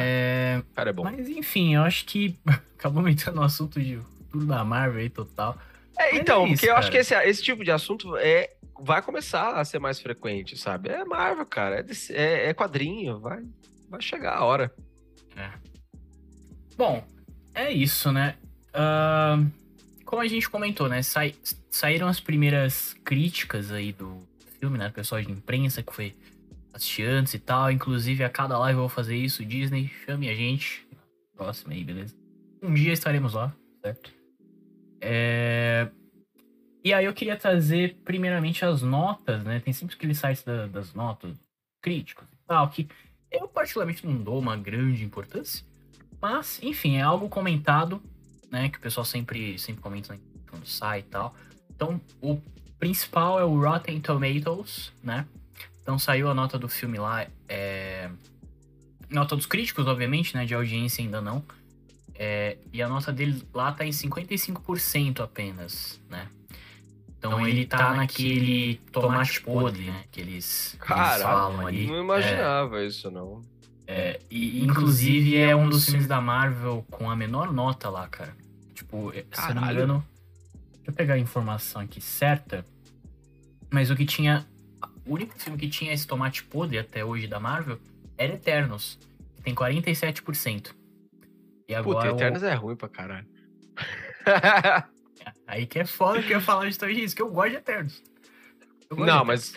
é. 0.58 0.62
Cara, 0.74 0.90
é 0.90 0.92
bom. 0.92 1.02
Mas 1.02 1.28
enfim, 1.28 1.74
eu 1.74 1.82
acho 1.82 2.04
que 2.04 2.38
acabou 2.78 3.06
entrando 3.08 3.36
no 3.36 3.42
assunto 3.42 3.80
de 3.80 3.98
tudo 4.30 4.46
da 4.46 4.64
Marvel 4.64 5.00
aí 5.00 5.10
total. 5.10 5.58
É, 5.98 6.16
então, 6.16 6.44
é 6.44 6.48
isso, 6.48 6.54
porque 6.54 6.70
eu 6.70 6.76
acho 6.76 6.90
que 6.90 6.96
esse, 6.96 7.14
esse 7.14 7.42
tipo 7.42 7.64
de 7.64 7.70
assunto 7.70 8.16
é, 8.16 8.50
vai 8.80 9.00
começar 9.02 9.52
a 9.52 9.64
ser 9.64 9.78
mais 9.78 10.00
frequente, 10.00 10.56
sabe? 10.56 10.88
É 10.88 11.04
Marvel, 11.04 11.46
cara. 11.46 11.84
É, 12.10 12.12
é, 12.12 12.48
é 12.48 12.54
quadrinho. 12.54 13.20
Vai, 13.20 13.42
vai 13.88 14.00
chegar 14.00 14.36
a 14.36 14.44
hora. 14.44 14.74
É. 15.36 15.50
Bom, 16.76 17.04
é 17.54 17.72
isso, 17.72 18.10
né? 18.10 18.36
Uh, 18.70 19.50
como 20.04 20.20
a 20.20 20.26
gente 20.26 20.50
comentou, 20.50 20.88
né? 20.88 21.02
Sa 21.02 21.20
saíram 21.70 22.06
as 22.06 22.20
primeiras 22.20 22.94
críticas 23.04 23.72
aí 23.72 23.92
do 23.92 24.26
filme, 24.60 24.78
né? 24.78 24.90
Pessoal 24.90 25.20
de 25.22 25.30
imprensa 25.30 25.82
que 25.82 25.94
foi 25.94 26.14
assistir 26.72 27.04
antes 27.04 27.34
e 27.34 27.38
tal. 27.38 27.70
Inclusive, 27.70 28.24
a 28.24 28.28
cada 28.28 28.58
live 28.58 28.78
eu 28.78 28.82
vou 28.82 28.88
fazer 28.88 29.16
isso. 29.16 29.44
Disney, 29.44 29.90
chame 30.04 30.28
a 30.28 30.34
gente. 30.34 30.86
Próximo 31.36 31.72
aí, 31.72 31.84
beleza? 31.84 32.14
Um 32.62 32.72
dia 32.74 32.92
estaremos 32.92 33.34
lá, 33.34 33.54
certo? 33.82 34.12
É... 35.04 35.88
E 36.82 36.92
aí 36.92 37.04
eu 37.04 37.12
queria 37.14 37.36
trazer 37.36 37.96
primeiramente 38.04 38.64
as 38.64 38.82
notas, 38.82 39.44
né? 39.44 39.60
Tem 39.60 39.72
sempre 39.72 39.94
aqueles 39.94 40.18
sites 40.18 40.42
da, 40.42 40.66
das 40.66 40.94
notas 40.94 41.36
críticos 41.80 42.26
e 42.32 42.46
tal, 42.46 42.68
que 42.68 42.88
eu 43.30 43.46
particularmente 43.46 44.06
não 44.06 44.16
dou 44.16 44.38
uma 44.38 44.56
grande 44.56 45.04
importância. 45.04 45.64
Mas, 46.20 46.58
enfim, 46.62 46.96
é 46.96 47.02
algo 47.02 47.28
comentado, 47.28 48.02
né? 48.50 48.70
Que 48.70 48.78
o 48.78 48.80
pessoal 48.80 49.04
sempre, 49.04 49.58
sempre 49.58 49.82
comenta 49.82 50.18
quando 50.48 50.66
sai 50.66 51.00
e 51.00 51.02
tal. 51.02 51.34
Então, 51.74 52.00
o 52.22 52.40
principal 52.78 53.38
é 53.38 53.44
o 53.44 53.60
Rotten 53.60 54.00
Tomatoes, 54.00 54.92
né? 55.02 55.26
Então 55.82 55.98
saiu 55.98 56.30
a 56.30 56.34
nota 56.34 56.58
do 56.58 56.66
filme 56.66 56.98
lá, 56.98 57.26
é... 57.46 58.08
nota 59.10 59.36
dos 59.36 59.44
críticos, 59.44 59.86
obviamente, 59.86 60.34
né? 60.34 60.46
De 60.46 60.54
audiência 60.54 61.04
ainda 61.04 61.20
não. 61.20 61.44
É... 62.14 62.58
E 62.72 62.82
a 62.82 62.88
nota 62.88 63.12
dele 63.12 63.42
lá 63.52 63.72
tá 63.72 63.84
em 63.84 63.90
55% 63.90 65.20
apenas, 65.20 66.00
né? 66.08 66.28
Então, 67.18 67.32
então 67.32 67.48
ele 67.48 67.64
tá, 67.64 67.78
tá 67.78 67.94
naquele 67.94 68.76
tomate 68.92 69.40
podre, 69.40 69.84
né? 69.84 70.04
Que 70.12 70.20
eles, 70.20 70.76
Cara, 70.78 71.12
eles 71.12 71.22
falam 71.22 71.66
ali. 71.66 71.86
Não 71.86 72.02
imaginava 72.02 72.82
é... 72.82 72.86
isso, 72.86 73.10
não. 73.10 73.42
É, 73.86 74.20
e 74.30 74.64
inclusive 74.64 75.36
é 75.36 75.54
um 75.54 75.68
dos 75.68 75.86
filmes 75.86 76.06
da 76.06 76.20
Marvel 76.20 76.84
com 76.90 77.10
a 77.10 77.16
menor 77.16 77.52
nota 77.52 77.88
lá, 77.88 78.06
cara. 78.08 78.34
Tipo, 78.74 79.10
Caralho. 79.10 79.26
se 79.32 79.48
eu 79.48 79.54
não 79.54 79.62
me 79.62 79.72
engano. 79.72 80.06
Deixa 80.74 80.90
eu 80.90 80.92
pegar 80.92 81.14
a 81.14 81.18
informação 81.18 81.80
aqui 81.80 82.00
certa. 82.00 82.64
Mas 83.70 83.90
o 83.90 83.96
que 83.96 84.04
tinha. 84.04 84.46
O 85.06 85.14
único 85.14 85.38
filme 85.38 85.58
que 85.58 85.68
tinha 85.68 85.92
esse 85.92 86.06
tomate 86.06 86.44
podre 86.44 86.78
até 86.78 87.04
hoje 87.04 87.26
da 87.26 87.40
Marvel 87.40 87.78
era 88.16 88.34
Eternos. 88.34 88.98
Que 89.36 89.42
tem 89.42 89.54
47%. 89.54 90.74
E 91.68 91.74
agora. 91.74 92.10
Puta, 92.10 92.14
Eternos 92.14 92.42
é 92.42 92.54
ruim 92.54 92.76
pra 92.76 92.88
caralho. 92.88 93.26
Aí 95.46 95.66
que 95.66 95.78
é 95.78 95.84
foda 95.84 96.22
que 96.22 96.32
eu 96.32 96.38
ia 96.38 96.40
falar 96.40 96.68
de 96.68 97.02
isso, 97.02 97.16
que 97.16 97.22
eu 97.22 97.30
gosto 97.30 97.50
de 97.50 97.56
Eternos. 97.56 98.02
Gosto 98.90 99.04
não, 99.04 99.20
de 99.20 99.26
mas. 99.26 99.54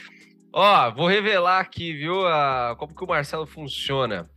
Ó, 0.54 0.92
vou 0.92 1.08
revelar 1.08 1.60
aqui, 1.60 1.94
viu, 1.94 2.26
a... 2.28 2.76
como 2.78 2.96
que 2.96 3.04
o 3.04 3.08
Marcelo 3.08 3.46
funciona. 3.46 4.30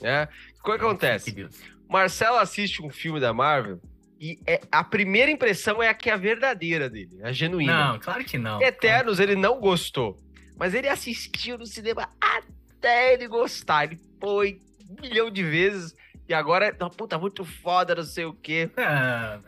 Né? 0.00 0.28
O 0.60 0.64
que 0.64 0.72
acontece? 0.72 1.48
Marcelo 1.88 2.36
assiste 2.36 2.82
um 2.82 2.90
filme 2.90 3.20
da 3.20 3.32
Marvel 3.32 3.80
e 4.20 4.38
é, 4.46 4.60
a 4.70 4.82
primeira 4.82 5.30
impressão 5.30 5.82
é 5.82 5.88
a 5.88 5.94
que 5.94 6.08
é 6.08 6.12
a 6.12 6.16
verdadeira 6.16 6.88
dele, 6.88 7.20
a 7.22 7.32
genuína. 7.32 7.92
Não, 7.92 7.98
claro 7.98 8.24
que 8.24 8.38
não. 8.38 8.60
Eternos 8.62 9.20
ele 9.20 9.34
não 9.34 9.60
gostou, 9.60 10.16
mas 10.56 10.72
ele 10.72 10.88
assistiu 10.88 11.58
no 11.58 11.66
cinema 11.66 12.08
até 12.20 13.12
ele 13.12 13.28
gostar. 13.28 13.84
Ele 13.84 14.00
foi 14.20 14.60
um 14.88 15.00
milhão 15.00 15.30
de 15.30 15.42
vezes 15.42 15.94
e 16.28 16.34
agora, 16.34 16.72
puta, 16.96 17.18
muito 17.18 17.44
foda, 17.44 17.94
não 17.94 18.02
sei 18.02 18.24
o 18.24 18.32
quê. 18.32 18.70
Ah, 18.76 19.40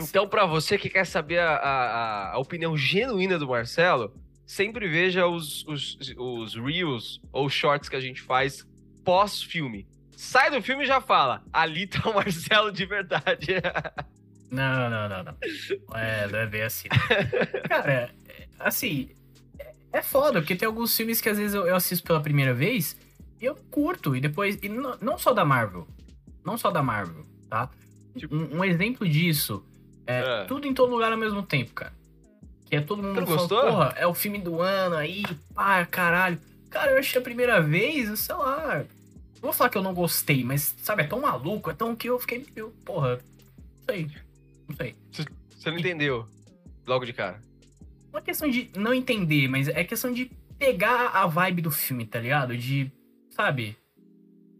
então, 0.00 0.26
para 0.26 0.46
você 0.46 0.78
que 0.78 0.88
quer 0.88 1.04
saber 1.04 1.38
a, 1.40 1.56
a, 1.56 2.32
a, 2.32 2.38
opinião 2.38 2.76
genuína 2.76 3.38
do 3.38 3.46
Marcelo, 3.46 4.14
sempre 4.46 4.88
veja 4.88 5.26
os, 5.26 5.66
os, 5.66 5.98
os 6.16 6.54
reels 6.54 7.20
ou 7.30 7.50
shorts 7.50 7.88
que 7.88 7.96
a 7.96 8.00
gente 8.00 8.22
faz 8.22 8.66
pós-filme 9.04 9.86
sai 10.20 10.50
do 10.50 10.60
filme 10.60 10.84
e 10.84 10.86
já 10.86 11.00
fala. 11.00 11.42
Ali 11.50 11.86
tá 11.86 12.10
o 12.10 12.14
Marcelo 12.14 12.70
de 12.70 12.84
verdade. 12.84 13.46
Não, 14.52 14.90
não, 14.90 15.08
não, 15.08 15.22
não. 15.22 15.96
É, 15.96 16.26
não 16.26 16.40
é 16.40 16.46
bem 16.48 16.62
assim. 16.62 16.88
Cara, 17.68 18.10
assim, 18.58 19.10
é 19.92 20.02
foda, 20.02 20.40
porque 20.40 20.56
tem 20.56 20.66
alguns 20.66 20.96
filmes 20.96 21.20
que 21.20 21.28
às 21.28 21.38
vezes 21.38 21.54
eu, 21.54 21.72
assisto 21.72 22.04
pela 22.04 22.20
primeira 22.20 22.52
vez 22.52 22.96
e 23.40 23.44
eu 23.46 23.54
curto, 23.70 24.14
e 24.14 24.20
depois. 24.20 24.58
E 24.62 24.68
não, 24.68 24.96
não 25.00 25.18
só 25.18 25.32
da 25.32 25.44
Marvel. 25.44 25.86
Não 26.44 26.58
só 26.58 26.70
da 26.70 26.82
Marvel, 26.82 27.24
tá? 27.48 27.70
Tipo... 28.16 28.34
Um, 28.34 28.58
um, 28.58 28.64
exemplo 28.64 29.08
disso 29.08 29.64
é, 30.06 30.42
é, 30.42 30.44
tudo 30.44 30.66
em 30.66 30.74
todo 30.74 30.90
lugar 30.90 31.12
ao 31.12 31.18
mesmo 31.18 31.42
tempo, 31.42 31.72
cara. 31.72 31.92
Que 32.66 32.76
é 32.76 32.80
todo 32.80 33.02
mundo 33.02 33.26
falando, 33.26 33.48
porra, 33.48 33.94
é 33.96 34.06
o 34.06 34.14
filme 34.14 34.38
do 34.38 34.60
ano 34.60 34.96
aí, 34.96 35.22
pá, 35.54 35.84
caralho. 35.86 36.38
Cara, 36.68 36.92
eu 36.92 36.98
achei 36.98 37.20
a 37.20 37.24
primeira 37.24 37.60
vez, 37.60 38.20
sei 38.20 38.34
lá, 38.34 38.84
vou 39.40 39.52
falar 39.52 39.70
que 39.70 39.78
eu 39.78 39.82
não 39.82 39.94
gostei, 39.94 40.44
mas, 40.44 40.74
sabe, 40.82 41.02
é 41.02 41.06
tão 41.06 41.20
maluco, 41.20 41.70
é 41.70 41.74
tão 41.74 41.96
que 41.96 42.08
eu 42.08 42.18
fiquei 42.20 42.46
meio, 42.54 42.70
porra, 42.84 43.16
não 43.16 43.84
sei, 43.94 44.10
não 44.68 44.76
sei. 44.76 44.94
Você 45.10 45.70
não 45.70 45.78
entendeu 45.78 46.26
logo 46.86 47.04
de 47.04 47.12
cara? 47.12 47.40
Não 48.12 48.20
é 48.20 48.22
questão 48.22 48.48
de 48.48 48.70
não 48.76 48.94
entender, 48.94 49.48
mas 49.48 49.66
é 49.68 49.82
questão 49.82 50.12
de 50.12 50.30
pegar 50.58 51.08
a 51.08 51.26
vibe 51.26 51.62
do 51.62 51.70
filme, 51.70 52.06
tá 52.06 52.20
ligado? 52.20 52.56
De, 52.56 52.92
sabe, 53.30 53.76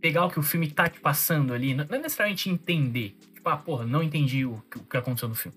pegar 0.00 0.24
o 0.24 0.30
que 0.30 0.38
o 0.38 0.42
filme 0.42 0.70
tá 0.70 0.88
te 0.88 1.00
passando 1.00 1.52
ali, 1.52 1.74
não 1.74 1.84
é 1.84 1.98
necessariamente 1.98 2.48
entender. 2.48 3.16
Tipo, 3.34 3.48
ah, 3.48 3.56
porra, 3.56 3.86
não 3.86 4.02
entendi 4.02 4.44
o 4.44 4.62
que, 4.70 4.78
o 4.78 4.82
que 4.82 4.96
aconteceu 4.96 5.28
no 5.28 5.34
filme. 5.34 5.56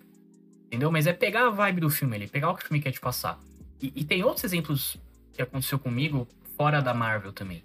Entendeu? 0.68 0.92
Mas 0.92 1.08
é 1.08 1.14
pegar 1.14 1.48
a 1.48 1.50
vibe 1.50 1.82
do 1.82 1.90
filme 1.90 2.16
ali, 2.16 2.28
pegar 2.28 2.50
o 2.50 2.56
que 2.56 2.64
o 2.64 2.68
filme 2.68 2.82
quer 2.82 2.92
te 2.92 3.00
passar. 3.00 3.40
E, 3.82 3.92
e 3.96 4.04
tem 4.04 4.24
outros 4.24 4.44
exemplos 4.44 4.98
que 5.34 5.42
aconteceu 5.42 5.78
comigo 5.78 6.28
fora 6.56 6.82
da 6.82 6.94
Marvel 6.94 7.32
também. 7.32 7.64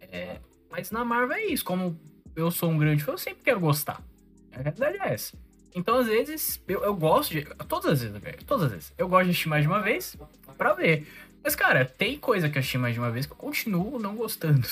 É, 0.00 0.38
mas 0.70 0.90
na 0.90 1.04
Marvel 1.04 1.36
é 1.36 1.46
isso. 1.46 1.64
Como 1.64 1.98
eu 2.34 2.50
sou 2.50 2.70
um 2.70 2.78
grande 2.78 3.02
fã, 3.02 3.12
eu 3.12 3.18
sempre 3.18 3.42
quero 3.42 3.60
gostar. 3.60 4.02
A 4.52 4.62
verdade 4.62 4.98
é 4.98 5.14
essa. 5.14 5.36
Então, 5.74 5.98
às 5.98 6.06
vezes, 6.06 6.62
eu, 6.66 6.82
eu 6.82 6.94
gosto 6.94 7.32
de. 7.32 7.44
Todas 7.68 7.92
as 7.92 8.02
vezes, 8.02 8.16
velho. 8.18 8.44
Todas 8.44 8.64
as 8.64 8.72
vezes. 8.72 8.92
Eu 8.96 9.08
gosto 9.08 9.24
de 9.24 9.30
assistir 9.30 9.48
mais 9.48 9.62
de 9.62 9.68
uma 9.68 9.80
vez 9.80 10.16
pra 10.56 10.72
ver. 10.72 11.06
Mas, 11.46 11.54
cara, 11.54 11.84
tem 11.84 12.18
coisa 12.18 12.50
que 12.50 12.58
eu 12.58 12.58
assisti 12.58 12.76
mais 12.76 12.92
de 12.92 12.98
uma 12.98 13.08
vez 13.08 13.24
que 13.24 13.30
eu 13.30 13.36
continuo 13.36 14.00
não 14.00 14.16
gostando. 14.16 14.66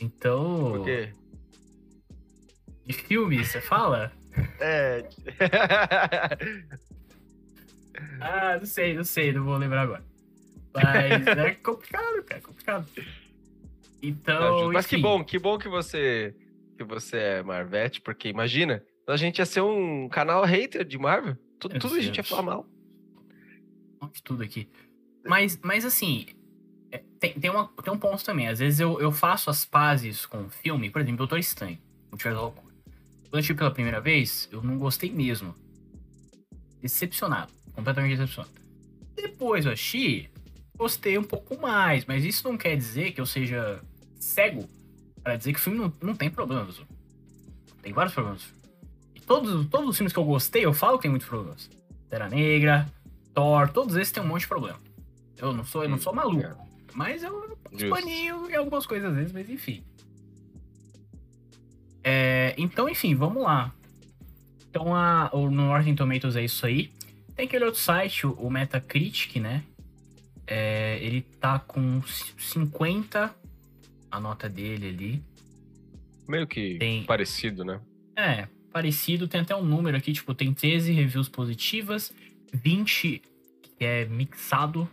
Então. 0.00 0.72
Por 0.72 0.84
quê? 0.86 1.12
De 2.86 2.94
filme, 2.94 3.44
você 3.44 3.60
fala? 3.60 4.10
É. 4.58 5.06
ah, 8.18 8.56
não 8.58 8.64
sei, 8.64 8.94
não 8.94 9.04
sei, 9.04 9.30
não 9.30 9.44
vou 9.44 9.58
lembrar 9.58 9.82
agora. 9.82 10.02
Mas 10.72 11.26
é 11.26 11.50
complicado, 11.62 12.22
cara, 12.22 12.38
é 12.38 12.40
complicado. 12.40 12.88
Então. 14.02 14.72
Mas 14.72 14.86
enfim. 14.86 14.96
que 14.96 15.02
bom, 15.02 15.22
que 15.22 15.38
bom 15.38 15.58
que 15.58 15.68
você 15.68 16.34
que 16.78 16.82
você 16.82 17.18
é 17.18 17.42
Marvete, 17.42 18.00
porque 18.00 18.30
imagina, 18.30 18.82
a 19.06 19.18
gente 19.18 19.40
ia 19.40 19.44
ser 19.44 19.60
um 19.60 20.08
canal 20.08 20.42
hater 20.46 20.82
de 20.82 20.96
Marvel. 20.96 21.36
Tudo, 21.60 21.78
tudo 21.78 21.96
a 21.96 22.00
gente 22.00 22.16
ia 22.16 22.24
falar 22.24 22.42
mal. 22.42 22.66
De 24.10 24.22
tudo 24.22 24.42
aqui. 24.42 24.66
Mas, 25.24 25.58
mas 25.62 25.84
assim, 25.84 26.26
é, 26.90 27.02
tem, 27.18 27.32
tem, 27.34 27.50
uma, 27.50 27.68
tem 27.82 27.92
um 27.92 27.98
ponto 27.98 28.24
também. 28.24 28.48
Às 28.48 28.58
vezes 28.58 28.80
eu, 28.80 29.00
eu 29.00 29.10
faço 29.10 29.50
as 29.50 29.64
pazes 29.64 30.26
com 30.26 30.44
o 30.44 30.50
filme, 30.50 30.90
por 30.90 31.00
exemplo, 31.00 31.18
Doutor 31.18 31.38
Estranho, 31.38 31.78
Multiverso 32.10 32.38
da 32.38 32.42
Loucura. 32.42 32.74
Quando 32.84 33.34
eu 33.34 33.38
assisti 33.38 33.54
pela 33.54 33.70
primeira 33.70 34.00
vez, 34.00 34.48
eu 34.52 34.62
não 34.62 34.78
gostei 34.78 35.10
mesmo. 35.10 35.54
Decepcionado. 36.80 37.52
Completamente 37.72 38.18
decepcionado. 38.18 38.52
Depois 39.16 39.64
eu 39.64 39.72
achei, 39.72 40.28
gostei 40.76 41.16
um 41.16 41.24
pouco 41.24 41.58
mais, 41.58 42.04
mas 42.04 42.24
isso 42.24 42.46
não 42.46 42.58
quer 42.58 42.76
dizer 42.76 43.12
que 43.12 43.20
eu 43.20 43.26
seja 43.26 43.80
cego 44.16 44.68
para 45.22 45.36
dizer 45.36 45.52
que 45.52 45.58
o 45.58 45.62
filme 45.62 45.78
não, 45.78 45.92
não 46.02 46.14
tem 46.14 46.28
problemas. 46.28 46.80
Tem 47.80 47.92
vários 47.92 48.12
problemas. 48.14 48.42
E 49.14 49.20
todos, 49.20 49.66
todos 49.68 49.88
os 49.88 49.96
filmes 49.96 50.12
que 50.12 50.18
eu 50.18 50.24
gostei, 50.24 50.64
eu 50.64 50.74
falo 50.74 50.98
que 50.98 51.02
tem 51.02 51.10
muitos 51.10 51.28
problemas. 51.28 51.70
Terra 52.10 52.28
Negra, 52.28 52.86
Thor, 53.32 53.68
todos 53.70 53.96
esses 53.96 54.12
têm 54.12 54.22
um 54.22 54.26
monte 54.26 54.42
de 54.42 54.48
problema. 54.48 54.78
Eu 55.42 55.52
não 55.52 55.64
sou, 55.64 55.82
eu 55.82 55.88
não 55.88 55.98
sou 55.98 56.14
maluco. 56.14 56.56
Mas 56.94 57.24
eu 57.24 57.58
paninho 57.90 58.48
em 58.48 58.54
algumas 58.54 58.86
coisas 58.86 59.10
às 59.10 59.16
vezes, 59.16 59.32
mas 59.32 59.50
enfim. 59.50 59.82
É, 62.04 62.54
então, 62.56 62.88
enfim, 62.88 63.16
vamos 63.16 63.42
lá. 63.42 63.74
Então, 64.70 64.94
a, 64.94 65.28
o, 65.32 65.50
no 65.50 65.76
Rotten 65.76 65.96
Tomatoes 65.96 66.36
é 66.36 66.44
isso 66.44 66.64
aí. 66.64 66.92
Tem 67.34 67.46
aquele 67.46 67.64
outro 67.64 67.80
site, 67.80 68.24
o, 68.24 68.34
o 68.34 68.48
Metacritic, 68.48 69.40
né? 69.40 69.64
É, 70.46 70.98
ele 71.02 71.22
tá 71.40 71.58
com 71.58 72.00
50 72.38 73.34
a 74.12 74.20
nota 74.20 74.48
dele 74.48 74.88
ali. 74.88 75.22
Meio 76.28 76.46
que 76.46 76.76
tem... 76.78 77.02
parecido, 77.02 77.64
né? 77.64 77.80
É, 78.16 78.46
parecido. 78.72 79.26
Tem 79.26 79.40
até 79.40 79.56
um 79.56 79.64
número 79.64 79.96
aqui, 79.96 80.12
tipo, 80.12 80.34
tem 80.34 80.54
13 80.54 80.92
reviews 80.92 81.28
positivas, 81.28 82.12
20 82.52 83.22
que 83.76 83.84
é 83.84 84.04
mixado 84.04 84.88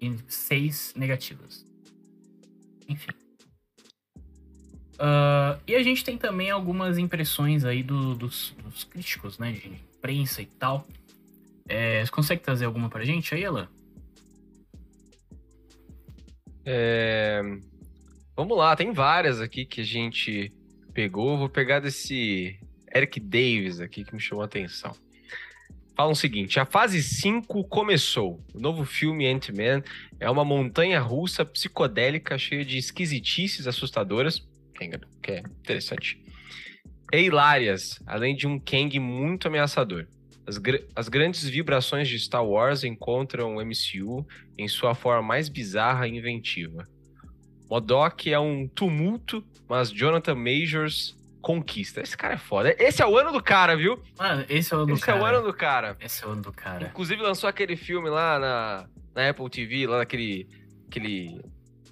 e 0.00 0.16
6 0.28 0.94
negativas. 0.96 1.64
Enfim. 2.88 3.10
Uh, 4.94 5.58
e 5.66 5.74
a 5.74 5.82
gente 5.82 6.04
tem 6.04 6.18
também 6.18 6.50
algumas 6.50 6.98
impressões 6.98 7.64
aí 7.64 7.82
do, 7.82 8.14
dos, 8.14 8.54
dos, 8.62 8.84
críticos, 8.84 9.38
né? 9.38 9.52
De 9.52 9.68
imprensa 9.68 10.42
e 10.42 10.46
tal. 10.46 10.86
É, 11.68 12.04
você 12.04 12.10
consegue 12.10 12.42
trazer 12.42 12.66
alguma 12.66 12.90
pra 12.90 13.04
gente 13.04 13.34
aí, 13.34 13.44
Alan? 13.44 13.68
É... 16.64 17.40
Vamos 18.36 18.56
lá, 18.56 18.76
tem 18.76 18.92
várias 18.92 19.40
aqui 19.40 19.64
que 19.64 19.80
a 19.80 19.84
gente 19.84 20.52
pegou. 20.92 21.38
Vou 21.38 21.48
pegar 21.48 21.80
desse 21.80 22.58
Eric 22.94 23.20
Davis 23.20 23.80
aqui 23.80 24.04
que 24.04 24.14
me 24.14 24.20
chamou 24.20 24.42
a 24.42 24.46
atenção. 24.46 24.94
Fala 25.96 26.12
o 26.12 26.14
seguinte: 26.14 26.58
a 26.58 26.64
fase 26.64 27.02
5 27.02 27.64
começou. 27.64 28.40
O 28.54 28.60
novo 28.60 28.84
filme 28.84 29.26
Ant-Man 29.26 29.82
é 30.18 30.30
uma 30.30 30.44
montanha 30.44 31.00
russa 31.00 31.44
psicodélica 31.44 32.38
cheia 32.38 32.64
de 32.64 32.78
esquisitices 32.78 33.66
assustadoras, 33.66 34.46
que 34.74 35.32
é 35.32 35.40
interessante, 35.40 36.22
e 37.12 37.18
hilárias, 37.18 38.00
além 38.06 38.34
de 38.34 38.46
um 38.46 38.58
Kang 38.58 38.98
muito 38.98 39.48
ameaçador. 39.48 40.06
As, 40.46 40.58
gr 40.58 40.78
as 40.96 41.08
grandes 41.08 41.44
vibrações 41.44 42.08
de 42.08 42.18
Star 42.18 42.44
Wars 42.44 42.82
encontram 42.82 43.56
o 43.56 43.64
MCU 43.64 44.26
em 44.56 44.68
sua 44.68 44.94
forma 44.94 45.22
mais 45.22 45.48
bizarra 45.48 46.08
e 46.08 46.16
inventiva. 46.16 46.86
Modok 47.68 48.32
é 48.32 48.38
um 48.38 48.66
tumulto, 48.66 49.44
mas 49.68 49.90
Jonathan 49.90 50.34
Majors 50.34 51.16
conquista. 51.40 52.00
Esse 52.02 52.16
cara 52.16 52.34
é 52.34 52.38
foda. 52.38 52.74
Esse 52.78 53.02
é 53.02 53.06
o 53.06 53.16
ano 53.16 53.32
do 53.32 53.42
cara, 53.42 53.76
viu? 53.76 53.98
Mano, 54.18 54.44
esse 54.48 54.72
é 54.72 54.76
o 54.76 54.80
ano 54.80 54.86
do 54.88 54.92
Esse 54.94 55.02
cara. 55.06 55.18
é 55.18 55.22
o 55.22 55.24
ano 55.24 55.42
do 55.46 55.54
cara. 55.54 55.96
Esse 56.00 56.24
é 56.24 56.26
o 56.26 56.30
ano 56.30 56.42
do 56.42 56.52
cara. 56.52 56.86
Inclusive 56.88 57.22
lançou 57.22 57.48
aquele 57.48 57.76
filme 57.76 58.08
lá 58.10 58.38
na, 58.38 58.86
na 59.14 59.30
Apple 59.30 59.48
TV, 59.50 59.86
lá 59.86 59.98
naquele 59.98 60.46
aquele, 60.88 61.40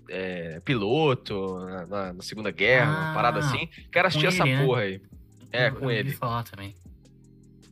é, 0.09 0.61
piloto 0.61 1.59
na, 1.61 1.87
na- 1.87 2.13
na 2.15 2.23
Segunda 2.23 2.51
Guerra, 2.51 2.91
uma 2.91 3.11
Ah, 3.11 3.15
parada 3.15 3.39
assim. 3.41 3.69
Quero 3.93 4.09
assistir 4.09 4.27
essa 4.27 4.45
né? 4.45 4.65
porra 4.65 4.81
aí. 4.83 5.01
É, 5.53 5.69
Eu- 5.69 5.75
com 5.77 5.85
eu 5.91 5.91
ele. 5.99 6.11
falar 6.13 6.43
também. 6.45 6.75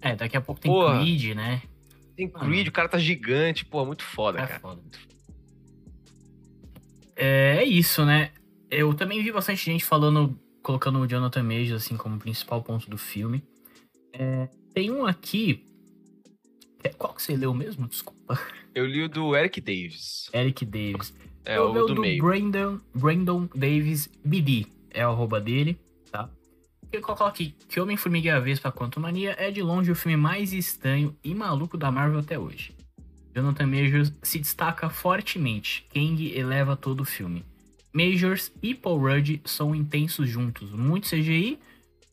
É, 0.01 0.15
daqui 0.15 0.37
a 0.37 0.41
pouco 0.41 0.61
tem 0.61 0.71
Porra. 0.71 0.99
Creed, 1.01 1.35
né? 1.35 1.62
Tem 2.17 2.29
Creed, 2.29 2.69
o 2.69 2.73
cara 2.73 2.89
tá 2.89 2.97
gigante, 2.99 3.65
pô, 3.65 3.85
muito 3.85 4.03
foda, 4.05 4.39
É 4.41 4.47
cara. 4.47 4.61
foda. 4.61 4.81
É, 7.15 7.57
é 7.59 7.65
isso, 7.65 8.05
né? 8.05 8.31
Eu 8.71 8.93
também 8.95 9.23
vi 9.23 9.33
bastante 9.33 9.65
gente 9.65 9.85
falando, 9.85 10.39
colocando 10.66 10.98
o 10.98 11.07
Jonathan 11.07 11.44
Majors 11.44 11.85
assim 11.85 11.96
como 11.96 12.18
principal 12.18 12.61
ponto 12.61 12.90
do 12.90 12.98
filme. 12.98 13.40
É, 14.12 14.48
tem 14.74 14.90
um 14.90 15.07
aqui. 15.07 15.64
é- 16.83 16.88
Qual 16.88 17.14
que 17.14 17.22
você 17.22 17.37
leu 17.37 17.55
mesmo? 17.55 17.87
Desculpa. 17.87 18.37
Eu 18.74 18.85
li 18.85 19.05
o 19.05 19.09
do 19.09 19.37
Eric 19.37 19.61
Davis. 19.61 20.29
Eric 20.35 20.64
Davis. 20.66 21.14
É, 21.44 21.57
Eu 21.57 21.70
o 21.70 21.87
do, 21.87 21.94
do 21.94 22.00
meio. 22.00 22.20
Brandon, 22.20 22.81
Brandon 22.92 23.48
Davis 23.55 24.09
BD. 24.24 24.66
É 24.90 25.07
o 25.07 25.11
arroba 25.12 25.40
dele, 25.40 25.79
tá? 26.11 26.29
Ele 26.92 27.00
coloca 27.00 27.26
aqui 27.26 27.55
que 27.68 27.79
Homem-Formiga 27.79 28.29
e 28.29 28.31
a 28.33 28.40
Vespa 28.40 28.72
Quantumania 28.72 29.37
é 29.38 29.52
de 29.52 29.62
longe 29.62 29.92
o 29.92 29.94
filme 29.94 30.16
mais 30.16 30.52
estranho 30.52 31.16
e 31.22 31.33
maluco 31.33 31.79
da 31.79 31.92
Marvel 31.92 32.18
até 32.18 32.37
hoje. 32.38 32.74
Jonathan 33.33 33.66
Majors 33.66 34.12
se 34.20 34.40
destaca 34.40 34.90
fortemente. 34.90 35.87
Kang 35.94 36.37
eleva 36.37 36.74
todo 36.76 37.02
o 37.02 37.05
filme. 37.05 37.44
Majors 37.92 38.53
e 38.62 38.75
Paul 38.75 38.99
Rudd 38.99 39.40
são 39.44 39.75
intensos 39.75 40.29
juntos. 40.29 40.70
Muito 40.70 41.09
CGI, 41.09 41.59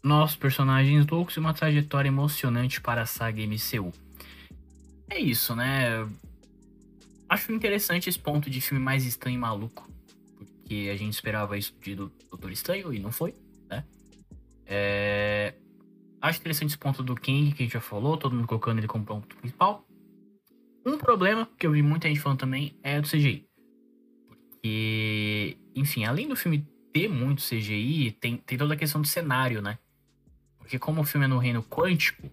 nossos 0.03 0.36
personagens 0.36 1.05
loucos 1.07 1.36
e 1.36 1.39
uma 1.39 1.53
trajetória 1.53 2.07
emocionante 2.07 2.79
para 2.81 3.01
a 3.01 3.05
saga 3.05 3.41
MCU. 3.41 3.91
É 5.09 5.19
isso, 5.19 5.55
né? 5.55 6.07
Acho 7.27 7.51
interessante 7.51 8.09
esse 8.09 8.19
ponto 8.19 8.49
de 8.49 8.62
filme 8.62 8.83
mais 8.83 9.05
estranho 9.05 9.36
e 9.36 9.39
maluco. 9.39 9.89
Porque 10.38 10.89
a 10.91 10.95
gente 10.95 11.13
esperava 11.13 11.57
isso 11.57 11.73
de 11.81 11.95
do 11.95 12.12
Doutor 12.29 12.51
Estranho 12.51 12.93
e 12.93 12.99
não 12.99 13.12
foi, 13.12 13.33
né? 13.69 13.83
É, 14.65 15.53
Acho 16.23 16.39
interessante 16.39 16.69
esse 16.69 16.77
ponto 16.77 17.03
do 17.03 17.15
King 17.15 17.51
que 17.51 17.63
a 17.63 17.65
gente 17.65 17.73
já 17.73 17.81
falou, 17.81 18.15
todo 18.15 18.33
mundo 18.33 18.47
colocando 18.47 18.77
ele 18.77 18.88
como 18.88 19.03
ponto 19.03 19.36
principal. 19.36 19.86
Um 20.86 20.97
problema 20.97 21.45
que 21.59 21.67
eu 21.67 21.71
vi 21.73 21.81
muita 21.81 22.07
gente 22.07 22.21
falando 22.21 22.39
também 22.39 22.79
é 22.81 23.01
do 23.01 23.09
CGI. 23.09 23.45
Porque, 24.29 25.02
enfim, 25.84 26.06
além 26.06 26.28
do 26.28 26.36
filme 26.36 26.65
ter 26.91 27.08
muito 27.08 27.41
CGI, 27.41 28.12
tem, 28.19 28.38
tem 28.38 28.58
toda 28.58 28.74
a 28.74 28.78
questão 28.78 29.02
do 29.02 29.08
cenário, 29.08 29.62
né? 29.62 29.78
Porque 30.58 30.80
como 30.80 31.02
o 31.02 31.04
filme 31.04 31.26
é 31.26 31.28
no 31.28 31.38
reino 31.38 31.62
quântico, 31.63 32.30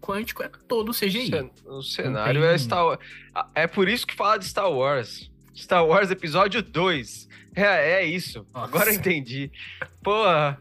quântico 0.00 0.42
é 0.42 0.48
todo 0.68 0.92
CGI. 0.92 1.30
O 1.66 1.82
cenário 1.82 2.40
tem- 2.40 2.50
é 2.50 2.58
Star 2.58 2.84
Wars. 2.84 3.00
É 3.54 3.66
por 3.66 3.88
isso 3.88 4.06
que 4.06 4.14
fala 4.14 4.38
de 4.38 4.46
Star 4.46 4.70
Wars. 4.70 5.30
Star 5.54 5.84
Wars 5.84 6.10
Episódio 6.10 6.62
2. 6.62 7.28
É, 7.54 7.92
é 8.02 8.04
isso. 8.06 8.46
Nossa. 8.54 8.66
Agora 8.66 8.90
eu 8.90 8.94
entendi. 8.94 9.50
Porra. 10.02 10.58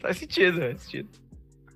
Faz 0.00 0.16
sentido, 0.18 0.60
faz 0.60 0.80
sentido. 0.82 1.08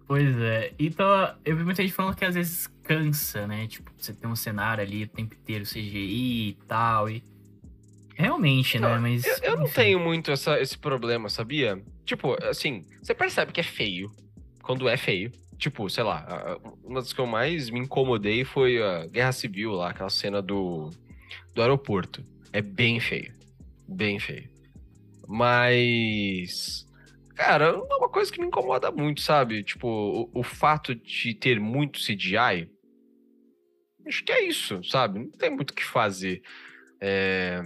Pois 0.07 0.39
é. 0.39 0.73
Então, 0.79 1.35
eu 1.45 1.57
vi 1.57 1.65
muita 1.65 1.83
gente 1.83 1.93
falando 1.93 2.15
que 2.15 2.25
às 2.25 2.35
vezes 2.35 2.67
cansa, 2.83 3.47
né? 3.47 3.67
Tipo, 3.67 3.91
você 3.97 4.13
tem 4.15 4.31
um 4.31 4.37
cenário 4.37 4.83
ali 4.85 5.05
o 5.05 5.09
tempo 5.09 5.35
inteiro 5.35 5.65
CGI 5.65 6.51
e 6.51 6.59
tal. 6.69 7.11
E... 7.11 7.23
Realmente, 8.14 8.79
né? 8.79 8.96
Mas. 8.98 9.24
Eu, 9.24 9.37
eu 9.53 9.57
não 9.59 9.68
tenho 9.68 9.98
muito 9.98 10.31
essa- 10.31 10.61
esse 10.61 10.79
problema, 10.79 11.29
sabia? 11.29 11.83
Tipo, 12.05 12.37
assim, 12.44 12.85
você 13.03 13.14
percebe 13.14 13.53
que 13.53 13.61
é 13.61 13.64
feio 13.64 14.11
quando 14.62 14.88
é 14.88 14.96
feio. 14.96 15.33
Tipo, 15.59 15.88
sei 15.88 16.03
lá, 16.05 16.59
uma 16.83 17.00
das 17.00 17.12
que 17.12 17.20
eu 17.20 17.27
mais 17.27 17.70
me 17.70 17.79
incomodei 17.79 18.44
foi 18.44 18.83
a 18.83 19.07
Guerra 19.07 19.33
Civil 19.33 19.72
lá, 19.72 19.90
aquela 19.90 20.11
cena 20.11 20.42
do, 20.42 20.90
do 21.55 21.62
aeroporto. 21.62 22.24
É 22.53 22.61
bem 22.61 22.98
feio. 23.00 23.33
Bem 23.88 24.18
feio. 24.18 24.48
Mas. 25.27 26.87
Cara, 27.35 27.64
é 27.66 27.72
uma 27.72 28.09
coisa 28.09 28.31
que 28.33 28.40
me 28.40 28.46
incomoda 28.46 28.90
muito, 28.92 29.20
sabe? 29.20 29.62
Tipo, 29.64 29.88
o, 30.33 30.40
o 30.40 30.42
fato 30.42 30.94
de 30.94 31.35
ter 31.35 31.59
muito 31.59 31.98
CGI. 31.98 32.68
Acho 34.07 34.22
que 34.24 34.31
é 34.33 34.44
isso, 34.46 34.83
sabe? 34.85 35.18
Não 35.18 35.31
tem 35.31 35.50
muito 35.50 35.70
o 35.70 35.74
que 35.74 35.85
fazer. 35.85 36.42
É. 37.00 37.61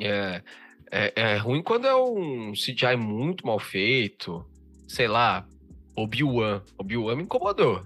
É, 0.00 0.42
é, 0.90 1.12
é 1.16 1.36
ruim 1.36 1.62
quando 1.62 1.86
é 1.86 1.94
um 1.94 2.52
CGI 2.52 2.96
muito 2.96 3.46
mal 3.46 3.58
feito. 3.58 4.44
Sei 4.86 5.06
lá, 5.06 5.46
Obi-Wan. 5.96 6.62
Obi-Wan 6.78 7.16
me 7.16 7.22
incomodou. 7.24 7.84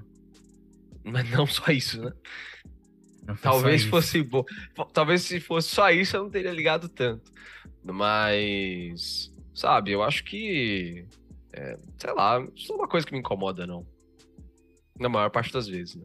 Mas 1.05 1.29
não 1.31 1.46
só 1.46 1.70
isso, 1.72 2.01
né? 2.01 2.12
Talvez 3.40 3.85
fosse 3.85 4.22
bom. 4.22 4.44
Talvez 4.92 5.22
se 5.22 5.40
fosse 5.40 5.68
só 5.68 5.90
isso 5.90 6.16
eu 6.16 6.25
não 6.25 6.31
teria 6.31 6.51
ligado 6.51 6.88
tanto. 6.88 7.31
Mas, 7.85 9.33
sabe, 9.55 9.92
eu 9.92 10.03
acho 10.03 10.25
que. 10.25 11.05
é, 11.53 11.79
sei 11.98 12.12
lá, 12.12 12.44
isso 12.55 12.68
não 12.68 12.77
é 12.77 12.83
uma 12.83 12.88
coisa 12.88 13.07
que 13.07 13.12
me 13.12 13.18
incomoda, 13.18 13.66
não. 13.66 13.87
Na 14.98 15.09
maior 15.09 15.31
parte 15.31 15.53
das 15.53 15.66
vezes, 15.66 15.96
né? 15.96 16.05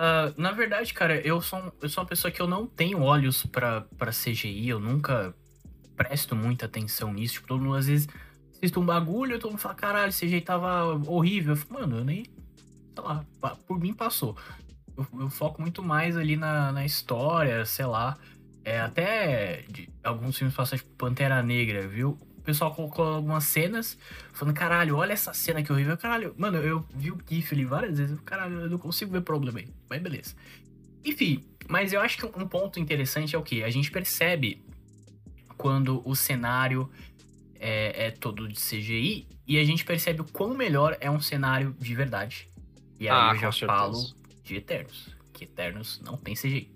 Ah, 0.00 0.32
na 0.36 0.52
verdade, 0.52 0.94
cara, 0.94 1.20
eu 1.26 1.40
sou, 1.40 1.58
um- 1.58 1.72
eu 1.82 1.88
sou 1.88 2.02
uma 2.04 2.08
pessoa 2.08 2.30
que 2.30 2.40
eu 2.40 2.46
não 2.46 2.66
tenho 2.68 3.02
olhos 3.02 3.44
pra 3.98 4.12
CGI, 4.12 4.68
eu 4.68 4.78
nunca 4.78 5.34
presto 5.96 6.36
muita 6.36 6.66
atenção 6.66 7.12
nisso. 7.12 7.34
Tipo, 7.34 7.48
todo 7.48 7.62
mundo 7.64 7.74
às 7.76 7.86
vezes 7.88 8.08
assiste 8.54 8.78
um 8.78 8.86
bagulho 8.86 9.40
todo 9.40 9.50
mundo 9.52 9.60
fala, 9.60 9.74
caralho, 9.74 10.12
CGI 10.12 10.40
tava 10.40 10.84
horrível. 11.10 11.56
Eu 11.56 11.62
mano, 11.80 11.98
eu 11.98 12.04
nem. 12.04 12.24
Sei 12.24 13.04
lá, 13.04 13.24
por 13.66 13.80
mim 13.80 13.94
passou. 13.94 14.36
Eu, 14.96 15.06
eu 15.20 15.30
foco 15.30 15.60
muito 15.62 15.82
mais 15.82 16.16
ali 16.16 16.36
na, 16.36 16.72
na 16.72 16.84
história, 16.84 17.64
sei 17.66 17.86
lá. 17.86 18.16
É, 18.64 18.80
até 18.80 19.62
de 19.68 19.88
alguns 20.04 20.38
filmes 20.38 20.54
passados, 20.56 20.82
tipo 20.84 20.96
Pantera 20.96 21.42
Negra, 21.42 21.88
viu? 21.88 22.18
O 22.48 22.50
pessoal 22.50 22.74
colocou 22.74 23.04
algumas 23.04 23.44
cenas 23.44 23.98
falando, 24.32 24.54
caralho, 24.56 24.96
olha 24.96 25.12
essa 25.12 25.34
cena 25.34 25.62
que 25.62 25.70
horrível. 25.70 25.98
Caralho, 25.98 26.34
mano, 26.38 26.56
eu 26.56 26.82
vi 26.94 27.10
o 27.10 27.18
GIF 27.28 27.52
ali 27.54 27.66
várias 27.66 27.98
vezes. 27.98 28.18
Caralho, 28.20 28.60
eu 28.60 28.70
não 28.70 28.78
consigo 28.78 29.12
ver 29.12 29.20
problema 29.20 29.58
aí. 29.58 29.68
Mas 29.86 30.00
beleza. 30.00 30.34
Enfim, 31.04 31.44
mas 31.68 31.92
eu 31.92 32.00
acho 32.00 32.16
que 32.16 32.24
um 32.24 32.48
ponto 32.48 32.80
interessante 32.80 33.36
é 33.36 33.38
o 33.38 33.42
que? 33.42 33.62
A 33.62 33.68
gente 33.68 33.90
percebe 33.90 34.64
quando 35.58 36.00
o 36.08 36.16
cenário 36.16 36.90
é, 37.56 38.06
é 38.06 38.10
todo 38.12 38.48
de 38.48 38.58
CGI 38.58 39.28
e 39.46 39.58
a 39.58 39.64
gente 39.64 39.84
percebe 39.84 40.22
o 40.22 40.24
quão 40.24 40.54
melhor 40.54 40.96
é 41.02 41.10
um 41.10 41.20
cenário 41.20 41.76
de 41.78 41.94
verdade. 41.94 42.48
E 42.98 43.10
aí 43.10 43.14
Ah, 43.14 43.32
eu 43.34 43.40
já 43.40 43.52
certeza. 43.52 43.66
falo 43.66 44.14
de 44.42 44.56
Eternos. 44.56 45.14
Que 45.34 45.44
Eternos 45.44 46.00
não 46.02 46.16
tem 46.16 46.34
CGI. 46.34 46.70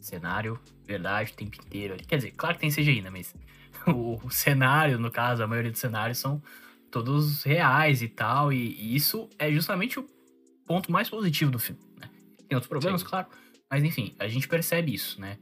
Cenário, 0.00 0.60
verdade, 0.86 1.32
o 1.32 1.34
tempo 1.34 1.56
inteiro. 1.60 1.94
ali. 1.94 2.04
Quer 2.04 2.18
dizer, 2.18 2.30
claro 2.36 2.54
que 2.54 2.60
tem 2.60 2.70
CGI, 2.70 3.02
né? 3.02 3.10
Mas 3.10 3.34
o, 3.92 4.20
o 4.24 4.30
cenário, 4.30 4.98
no 4.98 5.10
caso, 5.10 5.42
a 5.42 5.46
maioria 5.46 5.70
dos 5.70 5.80
cenários 5.80 6.18
são 6.18 6.42
todos 6.90 7.42
reais 7.42 8.02
e 8.02 8.08
tal. 8.08 8.52
E, 8.52 8.74
e 8.74 8.96
isso 8.96 9.28
é 9.38 9.50
justamente 9.50 9.98
o 9.98 10.06
ponto 10.66 10.90
mais 10.92 11.08
positivo 11.08 11.50
do 11.50 11.58
filme. 11.58 11.80
Né? 11.98 12.08
Tem 12.48 12.56
outros 12.56 12.68
problemas, 12.68 13.00
Sim. 13.00 13.06
claro. 13.06 13.26
Mas 13.70 13.84
enfim, 13.84 14.14
a 14.18 14.26
gente 14.28 14.48
percebe 14.48 14.94
isso, 14.94 15.20
né? 15.20 15.36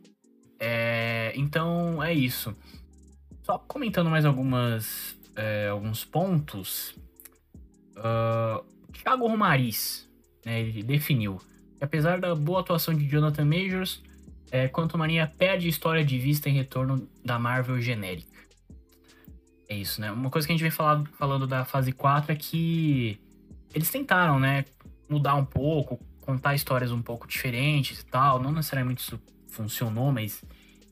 É, 0.58 1.32
então 1.36 2.02
é 2.02 2.12
isso. 2.12 2.56
Só 3.42 3.58
comentando 3.58 4.10
mais 4.10 4.24
algumas, 4.24 5.16
é, 5.36 5.68
alguns 5.68 6.04
pontos. 6.04 6.96
ah, 7.96 8.62
Thiago 8.92 9.28
Romariz, 9.28 10.08
né, 10.44 10.60
ele 10.60 10.82
definiu 10.82 11.38
que 11.78 11.84
apesar 11.84 12.18
da 12.18 12.34
boa 12.34 12.60
atuação 12.60 12.94
de 12.94 13.06
Jonathan 13.06 13.44
Majors, 13.44 14.02
é, 14.50 14.68
Quanto 14.68 14.96
Mania 14.96 15.30
perde 15.38 15.68
história 15.68 16.04
de 16.04 16.18
vista 16.18 16.48
em 16.48 16.52
retorno 16.52 17.08
da 17.24 17.38
Marvel 17.38 17.80
genérica. 17.80 18.35
É 19.68 19.76
isso, 19.76 20.00
né? 20.00 20.12
Uma 20.12 20.30
coisa 20.30 20.46
que 20.46 20.52
a 20.52 20.56
gente 20.56 20.62
vem 20.62 20.70
falando, 20.70 21.08
falando 21.18 21.46
da 21.46 21.64
fase 21.64 21.92
4 21.92 22.32
é 22.32 22.36
que 22.36 23.20
eles 23.74 23.90
tentaram, 23.90 24.38
né, 24.38 24.64
mudar 25.08 25.34
um 25.34 25.44
pouco, 25.44 25.98
contar 26.20 26.54
histórias 26.54 26.92
um 26.92 27.02
pouco 27.02 27.26
diferentes 27.26 28.00
e 28.00 28.06
tal. 28.06 28.40
Não 28.40 28.52
necessariamente 28.52 29.02
isso 29.02 29.20
funcionou, 29.48 30.12
mas 30.12 30.44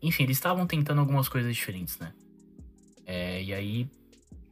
enfim, 0.02 0.24
eles 0.24 0.36
estavam 0.36 0.66
tentando 0.66 1.00
algumas 1.00 1.28
coisas 1.28 1.54
diferentes, 1.54 1.98
né? 1.98 2.12
É, 3.06 3.42
e 3.42 3.54
aí, 3.54 3.88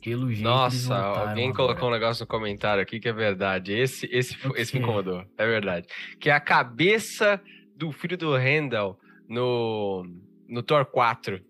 pelo 0.03 0.33
jeito. 0.33 0.45
Nossa, 0.45 0.97
alguém 0.97 1.51
agora. 1.51 1.67
colocou 1.67 1.89
um 1.89 1.93
negócio 1.93 2.23
no 2.23 2.27
comentário 2.27 2.83
aqui 2.83 2.99
que 2.99 3.09
é 3.09 3.13
verdade. 3.13 3.73
Esse, 3.73 4.07
esse, 4.11 4.37
esse 4.57 4.75
me 4.75 4.83
incomodou. 4.83 5.25
É 5.37 5.47
verdade. 5.47 5.87
Que 6.19 6.31
é 6.31 6.33
a 6.33 6.41
cabeça 6.41 7.41
do 7.77 7.93
filho 7.93 8.17
do 8.17 8.37
Randall 8.37 8.99
no, 9.29 10.07
no 10.49 10.63
Thor 10.63 10.85
4. 10.87 11.41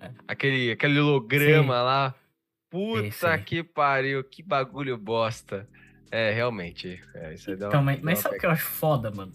É. 0.00 0.10
Aquele, 0.28 0.72
aquele 0.72 0.98
holograma 1.00 1.82
lá. 1.82 2.14
Esse 2.14 2.20
Puta 3.20 3.38
que 3.38 3.62
pariu, 3.62 4.22
que 4.24 4.42
bagulho 4.42 4.98
bosta. 4.98 5.68
É, 6.10 6.32
realmente. 6.32 7.00
É, 7.14 7.34
isso 7.34 7.50
Então, 7.50 7.70
uma- 7.70 7.82
mas, 7.82 8.00
mas 8.02 8.18
sabe 8.18 8.36
o 8.36 8.38
que 8.38 8.46
eu 8.46 8.50
acho 8.50 8.64
foda, 8.66 9.10
mano? 9.10 9.32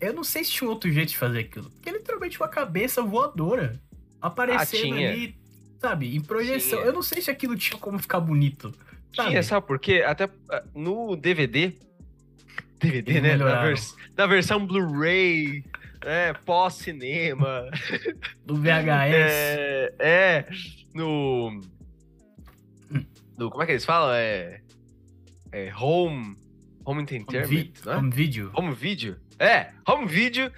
Eu 0.00 0.12
não 0.14 0.24
sei 0.24 0.42
se 0.44 0.52
tinha 0.52 0.70
outro 0.70 0.90
jeito 0.90 1.10
de 1.10 1.16
fazer 1.18 1.40
aquilo. 1.40 1.68
Porque 1.70 1.90
literalmente 1.90 2.38
uma 2.40 2.48
cabeça 2.48 3.02
voadora 3.02 3.80
aparecendo 4.20 4.94
tinha. 4.94 5.10
ali, 5.10 5.36
sabe, 5.78 6.16
em 6.16 6.20
projeção. 6.20 6.78
Tinha. 6.78 6.88
Eu 6.88 6.92
não 6.92 7.02
sei 7.02 7.20
se 7.20 7.30
aquilo 7.30 7.56
tinha 7.56 7.78
como 7.78 7.98
ficar 7.98 8.20
bonito. 8.20 8.72
Sabe? 9.14 9.30
Tinha, 9.30 9.42
sabe 9.42 9.66
por 9.66 9.78
quê? 9.78 10.02
Até 10.06 10.30
ah, 10.50 10.62
no 10.74 11.16
DVD. 11.16 11.74
DVD, 12.78 13.10
Eles 13.12 13.22
né? 13.22 13.36
Na, 13.36 13.62
vers- 13.62 13.96
na 14.16 14.26
versão 14.26 14.66
Blu-ray, 14.66 15.64
né? 16.06 16.32
Pós-cinema. 16.44 17.68
Do 18.44 18.56
VHS. 18.56 19.12
É, 19.12 19.94
é. 19.98 20.46
No. 20.94 21.60
no. 23.38 23.50
Como 23.50 23.62
é 23.62 23.66
que 23.66 23.72
eles 23.72 23.84
falam? 23.84 24.12
É. 24.14 24.60
É 25.52 25.72
Home. 25.74 26.36
Home 26.84 27.00
home, 27.00 27.02
Entertainment. 27.02 27.48
vi- 27.48 27.72
não 27.84 27.92
é? 27.92 27.96
home 27.96 28.10
video. 28.10 28.50
Home 28.54 28.74
Video? 28.74 29.16
É, 29.40 29.70
Home 29.88 30.06
Video. 30.06 30.52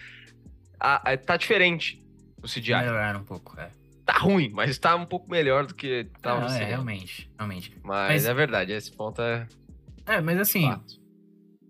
ah, 0.79 1.01
ah, 1.05 1.17
tá 1.17 1.37
diferente 1.39 2.03
o 2.43 2.47
CGI. 2.47 2.75
Melhoraram 2.81 3.21
um 3.21 3.25
pouco, 3.25 3.59
é. 3.59 3.71
Tá 4.05 4.13
ruim, 4.19 4.51
mas 4.51 4.77
tá 4.79 4.95
um 4.95 5.07
pouco 5.07 5.31
melhor 5.31 5.65
do 5.67 5.75
que 5.75 6.07
tava 6.21 6.43
Não, 6.43 6.49
no 6.49 6.55
é, 6.55 6.65
realmente, 6.65 7.31
realmente. 7.39 7.73
Mas, 7.83 8.09
Mas- 8.13 8.27
é 8.27 8.35
verdade, 8.35 8.73
esse 8.73 8.93
ponto 8.93 9.21
é 9.23 9.47
É, 10.07 10.21
mas 10.21 10.39
assim, 10.39 10.63
fato. 10.67 10.85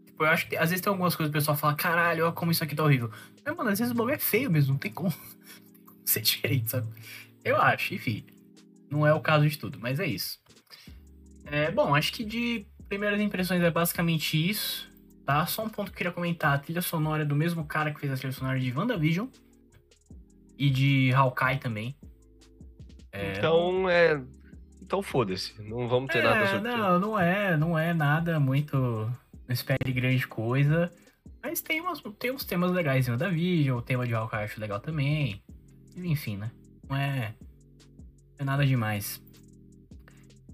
tipo, 0.07 0.25
eu 0.25 0.29
acho 0.29 0.49
que 0.49 0.57
às 0.57 0.71
vezes 0.71 0.81
tem 0.83 0.91
algumas 0.91 1.15
coisas 1.17 1.33
que 1.33 1.39
o 1.39 1.41
pessoal 1.41 1.57
fala, 1.57 1.75
caralho, 1.77 2.25
olha 2.25 2.33
como 2.33 2.51
isso 2.51 2.63
aqui 2.65 2.75
tá 2.75 2.83
horrível. 2.85 3.11
Mas, 3.49 3.57
mano, 3.57 3.71
às 3.71 3.79
vezes 3.79 3.93
o 3.93 3.97
bagulho 3.97 4.15
é 4.15 4.19
feio 4.19 4.51
mesmo, 4.51 4.73
não 4.73 4.79
tem 4.79 4.93
como 4.93 5.13
ser 6.05 6.21
diferente, 6.21 6.71
sabe? 6.71 6.87
Eu 7.43 7.57
acho, 7.57 7.95
enfim. 7.95 8.27
Não 8.91 9.07
é 9.07 9.15
o 9.15 9.21
caso 9.21 9.49
de 9.49 9.57
tudo, 9.59 9.79
mas 9.81 9.99
é 9.99 10.07
isso. 10.07 10.39
É, 11.47 11.71
bom, 11.71 11.95
acho 11.95 12.13
que 12.13 12.25
de 12.25 12.67
primeiras 12.89 13.21
impressões 13.21 13.63
é 13.63 13.71
basicamente 13.71 14.37
isso, 14.37 14.91
tá? 15.25 15.47
Só 15.47 15.65
um 15.65 15.69
ponto 15.69 15.87
que 15.91 15.95
eu 15.95 15.97
queria 15.97 16.13
comentar, 16.13 16.55
a 16.55 16.59
trilha 16.59 16.83
sonora 16.83 17.23
é 17.23 17.27
do 17.27 17.35
mesmo 17.35 17.65
cara 17.65 17.93
que 17.93 18.01
fez 18.01 18.13
a 18.13 18.17
trilha 18.17 18.33
sonora 18.33 18.61
de 18.61 18.71
WandaVision 18.71 19.29
e 20.59 20.69
de 20.69 21.13
Hawkeye 21.15 21.59
também. 21.59 21.97
É, 23.13 23.33
Então 23.39 23.89
é. 23.89 24.23
Então 24.83 25.03
foda-se. 25.03 25.61
Não 25.63 25.89
vamos 25.89 26.11
ter 26.11 26.23
nada 26.23 26.41
É, 26.41 26.47
sobre 26.47 26.71
não, 26.71 27.01
não 27.01 27.19
é, 27.19 27.57
não 27.57 27.79
é 27.79 27.95
nada 27.95 28.39
muito. 28.39 28.77
Não 28.77 29.53
espere 29.55 29.93
grande 29.93 30.27
coisa. 30.27 30.91
Mas 31.49 31.63
tem, 31.63 31.81
umas, 31.81 32.03
tem 32.19 32.31
uns 32.31 32.45
temas 32.45 32.71
legais 32.71 33.09
em 33.09 33.11
WandaVision, 33.11 33.79
o 33.79 33.81
tema 33.81 34.07
de 34.07 34.13
Hawkeye 34.13 34.45
acho 34.45 34.61
legal 34.61 34.81
também. 34.81 35.43
Enfim, 35.97 36.37
né? 36.37 36.51
Não 36.87 36.95
é, 36.95 37.35
é 38.39 38.45
nada 38.45 38.67
demais. 38.67 39.19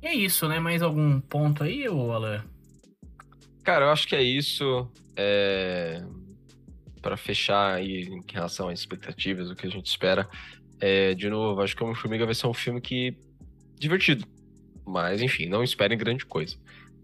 E 0.00 0.06
é 0.06 0.14
isso, 0.14 0.48
né? 0.48 0.60
Mais 0.60 0.82
algum 0.82 1.20
ponto 1.20 1.64
aí, 1.64 1.88
ô 1.88 2.12
Alan? 2.12 2.44
Cara, 3.64 3.86
eu 3.86 3.90
acho 3.90 4.06
que 4.06 4.14
é 4.14 4.22
isso. 4.22 4.88
É... 5.16 6.00
Para 7.02 7.16
fechar 7.16 7.74
aí 7.74 8.02
em 8.02 8.22
relação 8.32 8.68
às 8.68 8.78
expectativas, 8.78 9.50
o 9.50 9.56
que 9.56 9.66
a 9.66 9.70
gente 9.70 9.86
espera. 9.86 10.28
É, 10.78 11.12
de 11.12 11.28
novo, 11.28 11.60
acho 11.60 11.74
que 11.74 11.82
Homem-Formiga 11.82 12.24
vai 12.24 12.36
ser 12.36 12.46
um 12.46 12.54
filme 12.54 12.80
que. 12.80 13.16
divertido. 13.80 14.24
Mas, 14.86 15.20
enfim, 15.20 15.46
não 15.46 15.64
esperem 15.64 15.98
grande 15.98 16.24
coisa. 16.24 16.56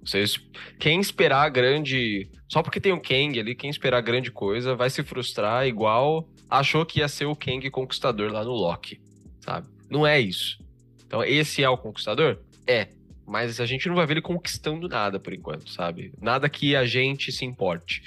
Vocês. 0.05 0.41
Quem 0.79 1.01
esperar 1.01 1.49
grande. 1.51 2.31
Só 2.49 2.63
porque 2.63 2.81
tem 2.81 2.93
o 2.93 3.01
Kang 3.01 3.39
ali, 3.39 3.55
quem 3.55 3.71
esperar 3.71 4.01
grande 4.01 4.31
coisa 4.31 4.75
vai 4.75 4.91
se 4.91 5.03
frustrar 5.03 5.67
igual 5.67 6.29
achou 6.51 6.85
que 6.85 6.99
ia 6.99 7.09
ser 7.09 7.27
o 7.27 7.37
Kang 7.37 7.71
conquistador 7.71 8.33
lá 8.33 8.43
no 8.43 8.51
Loki. 8.51 9.01
Sabe? 9.41 9.69
Não 9.89 10.07
é 10.07 10.21
isso. 10.21 10.63
Então, 11.07 11.23
esse 11.23 11.63
é 11.63 11.69
o 11.69 11.79
conquistador? 11.79 12.39
É. 12.67 12.89
Mas 13.27 13.61
a 13.61 13.67
gente 13.67 13.89
não 13.89 13.95
vai 13.95 14.07
ver 14.07 14.15
ele 14.15 14.23
conquistando 14.23 14.89
nada 14.89 15.21
por 15.21 15.33
enquanto, 15.33 15.71
sabe? 15.71 16.13
Nada 16.21 16.49
que 16.49 16.75
a 16.75 16.85
gente 16.85 17.31
se 17.31 17.45
importe. 17.45 18.03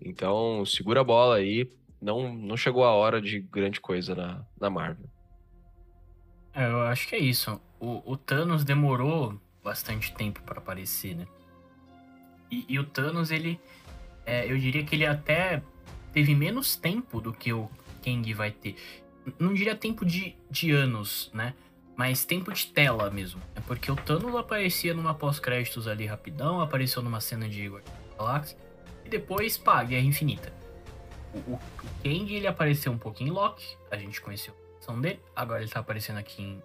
Então, 0.00 0.64
segura 0.64 1.00
a 1.00 1.04
bola 1.04 1.36
aí. 1.36 1.68
Não, 2.00 2.32
não 2.32 2.56
chegou 2.56 2.84
a 2.84 2.92
hora 2.92 3.20
de 3.20 3.40
grande 3.40 3.80
coisa 3.80 4.14
na, 4.14 4.44
na 4.60 4.70
Marvel. 4.70 5.10
É, 6.54 6.66
eu 6.66 6.82
acho 6.82 7.08
que 7.08 7.16
é 7.16 7.18
isso. 7.18 7.60
O, 7.80 8.12
o 8.12 8.16
Thanos 8.16 8.64
demorou 8.64 9.40
bastante 9.64 10.14
tempo 10.14 10.40
pra 10.42 10.58
aparecer, 10.58 11.16
né? 11.16 11.26
E, 12.50 12.64
e 12.68 12.78
o 12.78 12.84
Thanos, 12.84 13.30
ele. 13.30 13.60
é, 14.26 14.50
eu 14.50 14.58
diria 14.58 14.84
que 14.84 14.94
ele 14.94 15.06
até 15.06 15.62
teve 16.12 16.34
menos 16.34 16.76
tempo 16.76 17.20
do 17.20 17.32
que 17.32 17.52
o 17.52 17.70
Kang 18.04 18.32
vai 18.34 18.50
ter. 18.50 18.76
Não 19.38 19.52
diria 19.52 19.74
tempo 19.74 20.04
de, 20.04 20.34
de 20.50 20.70
anos, 20.70 21.30
né? 21.34 21.54
Mas 21.96 22.24
tempo 22.24 22.52
de 22.52 22.66
tela 22.68 23.10
mesmo. 23.10 23.40
É 23.54 23.60
porque 23.60 23.90
o 23.90 23.96
Thanos 23.96 24.34
aparecia 24.36 24.94
numa 24.94 25.14
pós-créditos 25.14 25.88
ali 25.88 26.06
rapidão, 26.06 26.60
apareceu 26.60 27.02
numa 27.02 27.20
cena 27.20 27.48
de 27.48 27.70
Galáxia. 28.16 28.56
E 29.04 29.08
depois, 29.08 29.58
pá, 29.58 29.82
Guerra 29.82 30.04
Infinita. 30.04 30.52
O, 31.34 31.38
o, 31.38 31.54
o 31.54 32.02
Kang, 32.02 32.34
ele 32.34 32.46
apareceu 32.46 32.92
um 32.92 32.98
pouco 32.98 33.22
em 33.22 33.30
Loki. 33.30 33.76
A 33.90 33.96
gente 33.96 34.20
conheceu 34.20 34.54
a 34.86 34.92
dele. 34.92 35.20
Agora 35.36 35.60
ele 35.60 35.70
tá 35.70 35.80
aparecendo 35.80 36.18
aqui 36.18 36.42
em 36.42 36.62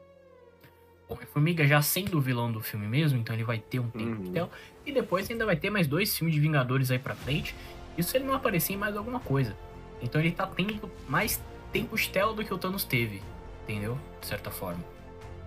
Homem-Formiga, 1.13 1.65
já 1.67 1.81
sendo 1.81 2.17
o 2.17 2.21
vilão 2.21 2.51
do 2.51 2.59
filme 2.61 2.87
mesmo. 2.87 3.17
Então 3.19 3.35
ele 3.35 3.43
vai 3.43 3.59
ter 3.59 3.79
um 3.79 3.89
tempo 3.89 4.21
de 4.21 4.27
Uhum. 4.27 4.33
tela. 4.33 4.49
E 4.85 4.91
depois 4.91 5.29
ainda 5.29 5.45
vai 5.45 5.55
ter 5.55 5.69
mais 5.69 5.87
dois 5.87 6.15
filmes 6.17 6.33
de 6.35 6.41
Vingadores 6.41 6.91
aí 6.91 6.99
pra 6.99 7.15
frente. 7.15 7.55
Isso 7.97 8.09
se 8.11 8.17
ele 8.17 8.25
não 8.25 8.33
aparecer 8.33 8.73
em 8.73 8.77
mais 8.77 8.95
alguma 8.97 9.19
coisa. 9.19 9.55
Então 10.01 10.19
ele 10.19 10.31
tá 10.31 10.45
tendo 10.47 10.91
mais 11.07 11.41
tempo 11.71 11.95
de 11.95 12.09
tela 12.09 12.33
do 12.33 12.43
que 12.43 12.53
o 12.53 12.57
Thanos 12.57 12.83
teve. 12.83 13.21
Entendeu? 13.63 13.97
De 14.19 14.27
certa 14.27 14.51
forma. 14.51 14.83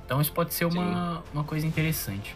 Então 0.04 0.20
isso 0.20 0.32
pode 0.32 0.54
ser 0.54 0.64
uma, 0.64 1.22
uma 1.34 1.44
coisa 1.44 1.66
interessante. 1.66 2.34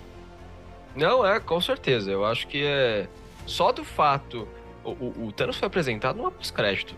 Não, 0.94 1.24
é, 1.24 1.38
com 1.40 1.60
certeza. 1.60 2.10
Eu 2.10 2.24
acho 2.24 2.46
que 2.48 2.62
é. 2.64 3.08
Só 3.46 3.72
do 3.72 3.84
fato. 3.84 4.46
O, 4.84 4.90
o, 4.90 5.26
o 5.28 5.32
Thanos 5.32 5.56
foi 5.56 5.66
apresentado 5.66 6.16
numa 6.16 6.30
pós-crédito. 6.30 6.94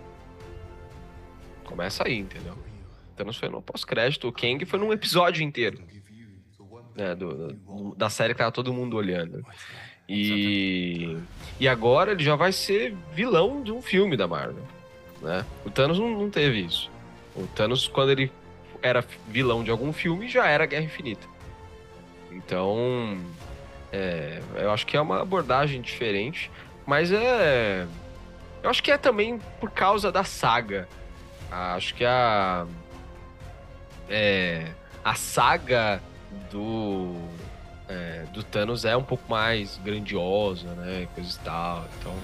Começa 1.64 2.04
aí, 2.06 2.18
entendeu? 2.18 2.54
O 2.54 3.14
Thanos 3.16 3.36
foi 3.36 3.48
num 3.48 3.60
pós-crédito, 3.62 4.28
o 4.28 4.32
Kang 4.32 4.64
foi 4.64 4.78
num 4.78 4.92
episódio 4.92 5.42
inteiro. 5.42 5.78
Né, 6.94 7.14
do- 7.14 7.52
do- 7.54 7.94
da 7.96 8.10
série 8.10 8.34
que 8.34 8.38
tava 8.38 8.52
todo 8.52 8.72
mundo 8.72 8.96
olhando. 8.96 9.44
E. 10.08 11.16
E 11.58 11.66
agora 11.68 12.12
ele 12.12 12.22
já 12.22 12.36
vai 12.36 12.52
ser 12.52 12.94
vilão 13.12 13.62
de 13.62 13.72
um 13.72 13.80
filme 13.80 14.16
da 14.16 14.26
Marvel. 14.28 14.62
Né? 15.20 15.44
O 15.64 15.70
Thanos 15.70 15.98
não, 15.98 16.10
não 16.10 16.28
teve 16.30 16.60
isso. 16.60 16.90
O 17.34 17.46
Thanos, 17.46 17.88
quando 17.88 18.10
ele 18.10 18.30
era 18.82 19.04
vilão 19.28 19.62
de 19.64 19.70
algum 19.70 19.92
filme, 19.92 20.28
já 20.28 20.46
era 20.46 20.66
Guerra 20.66 20.84
Infinita. 20.84 21.26
Então. 22.30 23.18
É, 23.92 24.40
eu 24.56 24.70
acho 24.70 24.86
que 24.86 24.96
é 24.96 25.00
uma 25.00 25.20
abordagem 25.20 25.80
diferente, 25.80 26.50
mas 26.86 27.12
é. 27.12 27.86
Eu 28.62 28.70
acho 28.70 28.82
que 28.82 28.90
é 28.90 28.96
também 28.98 29.38
por 29.60 29.70
causa 29.70 30.10
da 30.10 30.24
saga. 30.24 30.88
Acho 31.50 31.94
que 31.94 32.04
a. 32.04 32.66
É, 34.08 34.66
a 35.04 35.14
saga 35.14 36.02
do. 36.50 37.14
é, 37.88 38.24
do 38.32 38.42
Thanos 38.42 38.84
é 38.84 38.96
um 38.96 39.02
pouco 39.02 39.24
mais 39.28 39.78
grandiosa, 39.84 40.68
né? 40.74 41.08
Coisa 41.14 41.30
e 41.30 41.44
tal. 41.44 41.84
Então, 41.98 42.14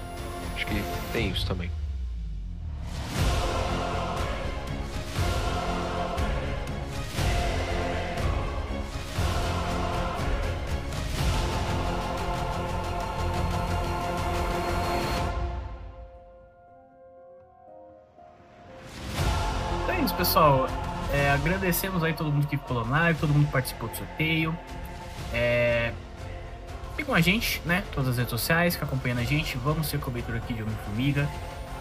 acho 0.55 0.65
que 0.65 0.73
tem 1.13 1.29
isso 1.29 1.45
também. 1.45 1.71
Agradecemos 21.69 22.03
aí 22.03 22.13
todo 22.13 22.31
mundo 22.31 22.47
que 22.47 22.57
ficou 22.57 22.83
na 22.83 23.01
live, 23.01 23.19
todo 23.19 23.31
mundo 23.31 23.45
que 23.45 23.51
participou 23.51 23.87
do 23.89 23.95
sorteio. 23.95 24.57
É, 25.31 25.93
fiquem 26.91 27.05
com 27.05 27.13
a 27.13 27.21
gente, 27.21 27.61
né? 27.63 27.83
Todas 27.93 28.09
as 28.09 28.17
redes 28.17 28.31
sociais, 28.31 28.75
que 28.75 28.83
acompanhando 28.83 29.19
a 29.19 29.23
gente. 29.23 29.55
Vamos 29.59 29.89
ter 29.89 29.99
cobertura 29.99 30.39
aqui 30.39 30.53
de 30.53 30.63
Homem-Formiga. 30.63 31.29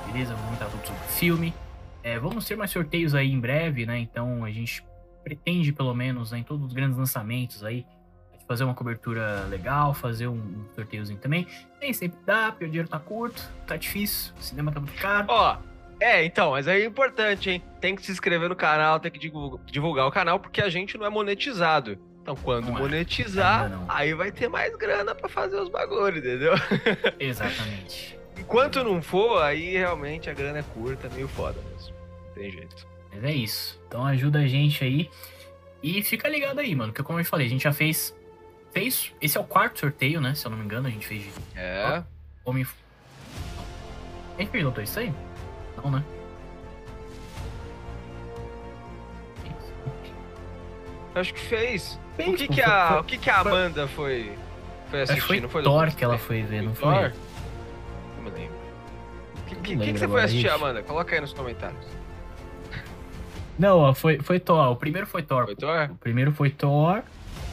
Beleza? 0.07 0.35
Vamos 0.35 0.45
comentar 0.45 0.69
tudo 0.69 0.87
sobre 0.87 1.03
o 1.03 1.09
filme. 1.09 1.55
É, 2.03 2.19
vamos 2.19 2.45
ter 2.45 2.55
mais 2.55 2.71
sorteios 2.71 3.15
aí 3.15 3.33
em 3.33 3.41
breve, 3.41 3.87
né? 3.87 3.99
Então 3.99 4.45
a 4.45 4.51
gente 4.51 4.85
pretende, 5.25 5.73
pelo 5.73 5.95
menos, 5.95 6.33
né, 6.33 6.39
em 6.39 6.43
todos 6.43 6.67
os 6.67 6.73
grandes 6.75 6.97
lançamentos 6.97 7.65
aí, 7.65 7.87
fazer 8.47 8.65
uma 8.65 8.75
cobertura 8.75 9.47
legal, 9.49 9.93
fazer 9.95 10.27
um, 10.27 10.35
um 10.35 10.65
sorteiozinho 10.75 11.19
também. 11.19 11.47
Nem 11.81 11.95
sempre 11.95 12.19
dá, 12.27 12.51
porque 12.51 12.65
o 12.65 12.69
dinheiro 12.69 12.89
tá 12.89 12.99
curto, 12.99 13.43
tá 13.67 13.77
difícil, 13.77 14.35
o 14.39 14.43
cinema 14.43 14.71
tá 14.71 14.81
muito 14.81 14.99
caro. 15.01 15.27
Ó, 15.29 15.57
é, 16.01 16.25
então, 16.25 16.53
mas 16.53 16.69
aí 16.69 16.83
é 16.83 16.85
importante, 16.85 17.51
hein? 17.51 17.63
Tem 17.81 17.95
que 17.97 18.03
se 18.03 18.13
inscrever 18.13 18.49
no 18.49 18.57
canal, 18.57 18.99
tem 19.01 19.11
que 19.11 19.19
divulga- 19.19 19.59
divulgar 19.67 20.07
o 20.07 20.11
canal, 20.11 20.39
porque 20.39 20.61
a 20.61 20.69
gente 20.69 20.97
não 20.99 21.07
é 21.07 21.09
monetizado. 21.11 21.99
Então, 22.23 22.37
quando 22.37 22.67
Não 22.67 22.77
é. 22.77 22.81
monetizar, 22.81 23.71
não. 23.71 23.87
aí 23.89 24.13
vai 24.13 24.31
ter 24.31 24.49
mais 24.49 24.75
grana 24.77 25.15
pra 25.15 25.29
fazer 25.31 25.57
os 25.57 25.69
bagulhos, 25.71 26.19
entendeu? 26.19 26.53
Exatamente. 27.19 28.19
Enquanto 28.37 28.85
não 28.85 29.01
for, 29.01 29.43
aí 29.43 29.73
realmente 29.77 30.29
a 30.29 30.35
grana 30.35 30.59
é 30.59 30.63
curta, 30.63 31.09
meio 31.09 31.27
foda 31.27 31.59
mesmo. 31.73 31.95
Não 32.27 32.35
Tem 32.35 32.51
jeito. 32.51 32.87
Mas 33.13 33.25
é 33.25 33.33
isso. 33.33 33.81
Então 33.89 34.05
ajuda 34.05 34.41
a 34.41 34.47
gente 34.47 34.85
aí. 34.85 35.11
E 35.83 36.03
fica 36.03 36.29
ligado 36.29 36.59
aí, 36.61 36.75
mano. 36.75 36.93
Que 36.93 37.03
como 37.03 37.19
eu 37.19 37.25
falei, 37.25 37.47
a 37.47 37.51
gente 37.51 37.63
já 37.65 37.73
fez 37.73 38.15
fez. 38.73 39.13
Esse 39.23 39.39
é 39.39 39.41
o 39.41 39.45
quarto 39.45 39.81
sorteio, 39.81 40.21
né? 40.21 40.35
Se 40.35 40.47
eu 40.47 40.51
não 40.51 40.59
me 40.59 40.65
engano, 40.65 40.87
a 40.87 40.91
gente 40.91 41.07
fez 41.07 41.23
de 41.25 41.31
É. 41.57 42.03
Homem. 42.45 42.67
A 44.37 44.41
gente 44.43 44.51
no 44.51 44.83
isso 44.83 44.99
aí? 44.99 45.13
Não, 45.83 45.91
né? 45.91 46.05
Acho 51.15 51.35
que 51.35 51.41
fez. 51.41 51.99
Fez, 52.17 52.29
o 52.29 52.37
que, 52.37 52.49
que, 52.49 52.63
a, 52.63 52.89
foi- 52.89 53.01
o 53.01 53.05
que, 53.05 53.19
que 53.19 53.31
a 53.31 53.39
Amanda 53.41 53.89
foi, 53.89 54.33
foi 54.91 55.03
Acho 55.03 55.13
assistir? 55.13 55.27
foi 55.29 55.41
não 55.41 55.49
foi 55.49 55.63
Thor 55.63 55.95
que 55.95 56.05
ela 56.05 56.19
foi 56.19 56.43
ver, 56.43 56.63
não 56.63 56.73
Thor? 56.73 56.93
foi? 56.95 57.13
Não 58.17 58.25
me 58.25 58.31
lembro. 58.31 58.55
O 59.37 59.45
que, 59.47 59.55
que, 59.57 59.77
que, 59.93 59.99
você 59.99 60.09
foi 60.09 60.23
assistir. 60.23 60.49
Amanda? 60.51 60.83
Coloca 60.83 61.15
aí 61.15 61.21
nos 61.21 61.33
comentários. 61.33 61.85
Não, 63.59 63.93
foi, 63.95 64.19
foi 64.21 64.39
Thor. 64.39 64.71
O 64.73 64.77
primeiro 64.77 65.07
foi 65.07 65.23
Thor. 65.23 65.45
Foi 65.47 65.57
Thor? 65.57 65.91
O 65.91 65.97
primeiro 65.97 66.33
foi 66.33 66.51
Thor. 66.51 67.03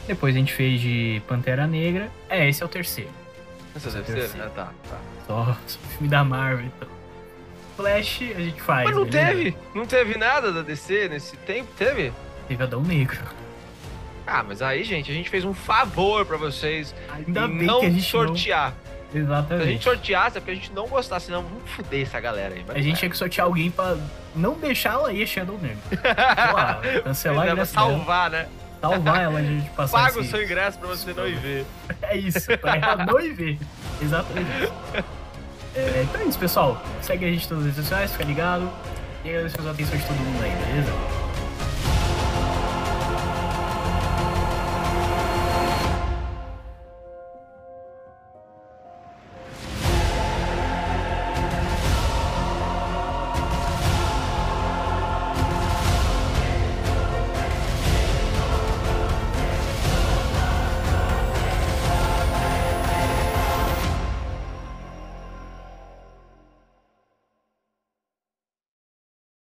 Depois 0.06 0.36
a 0.36 0.38
gente 0.38 0.52
fez 0.52 0.80
de 0.80 1.20
Pantera 1.26 1.66
Negra. 1.66 2.08
É, 2.28 2.48
esse 2.48 2.62
é 2.62 2.66
o 2.66 2.68
terceiro. 2.68 3.10
É 3.74 3.78
Esse 3.78 3.88
é 3.88 3.90
o 3.90 3.94
terceira? 3.94 4.20
terceiro. 4.20 4.46
Ah, 4.46 4.50
tá, 4.50 4.72
tá. 4.88 4.98
Só, 5.26 5.56
só 5.66 5.78
filme 5.88 6.08
da 6.08 6.22
Marvel. 6.22 6.66
Então. 6.66 6.88
Flash 7.76 8.20
a 8.34 8.40
gente 8.40 8.60
faz. 8.62 8.86
Mas 8.86 8.96
não 8.96 9.04
beleza? 9.04 9.28
teve? 9.28 9.56
Não 9.74 9.86
teve 9.86 10.18
nada 10.18 10.52
da 10.52 10.62
DC 10.62 11.08
nesse 11.08 11.36
tempo? 11.38 11.68
Teve? 11.76 12.12
Teve 12.48 12.62
Adão 12.62 12.80
Negro. 12.82 13.18
Ah, 14.26 14.42
mas 14.42 14.60
aí, 14.62 14.82
gente, 14.82 15.10
a 15.10 15.14
gente 15.14 15.28
fez 15.30 15.44
um 15.44 15.54
favor 15.54 16.24
pra 16.26 16.36
vocês 16.36 16.94
Ainda 17.12 17.44
e 17.46 17.48
não 17.64 17.78
a 17.80 17.84
gente 17.84 18.02
sortear. 18.02 18.70
não... 18.70 18.86
Se 19.12 19.18
a 19.18 19.20
Exatamente. 19.20 19.68
gente 19.70 19.84
sorteasse 19.84 20.36
é 20.36 20.40
porque 20.40 20.50
a 20.50 20.54
gente 20.54 20.72
não 20.72 20.88
gostasse, 20.88 21.26
senão 21.26 21.42
vamos 21.42 21.70
fuder 21.70 22.02
essa 22.02 22.18
galera 22.18 22.54
aí. 22.54 22.64
mas 22.66 22.76
A 22.76 22.80
gente 22.80 22.88
não 22.90 22.98
tinha 22.98 23.10
que 23.10 23.16
sortear 23.16 23.46
alguém 23.46 23.70
pra 23.70 23.96
não 24.34 24.54
deixar 24.54 24.94
ela 24.94 25.12
ir 25.12 25.22
a 25.22 25.26
Shadow 25.26 25.56
Negro. 25.62 25.78
Lá, 26.52 26.80
é. 26.82 27.00
cancelar 27.00 27.38
a 27.38 27.42
pra 27.44 27.52
ingresso 27.52 27.74
dela, 27.74 27.86
salvar, 27.88 28.30
né? 28.30 28.48
salvar 28.80 29.22
ela 29.22 29.40
de 29.42 29.60
de 29.60 29.70
passar 29.70 29.98
Paga 30.10 30.20
o 30.20 30.24
seu 30.24 30.42
ingresso 30.42 30.78
pra 30.80 30.88
você 30.88 31.12
não 31.14 31.26
ir 31.26 31.36
ver. 31.38 31.64
É 32.02 32.16
isso, 32.16 32.46
pra 32.58 32.76
ela 32.76 33.06
não 33.06 33.20
ir 33.20 33.32
ver. 33.32 33.58
Exatamente. 34.02 34.72
É, 35.76 36.02
então 36.02 36.20
é 36.22 36.24
isso, 36.24 36.38
pessoal. 36.38 36.82
Segue 37.02 37.26
a 37.26 37.28
gente 37.30 37.52
nas 37.52 37.62
redes 37.62 37.76
sociais, 37.76 38.12
fica 38.12 38.24
ligado. 38.24 38.68
E 39.24 39.28
agradeço 39.28 39.56
a 39.66 39.70
atenção 39.70 39.98
de 39.98 40.04
todo 40.06 40.16
mundo 40.16 40.42
aí, 40.42 40.50
beleza? 40.50 41.25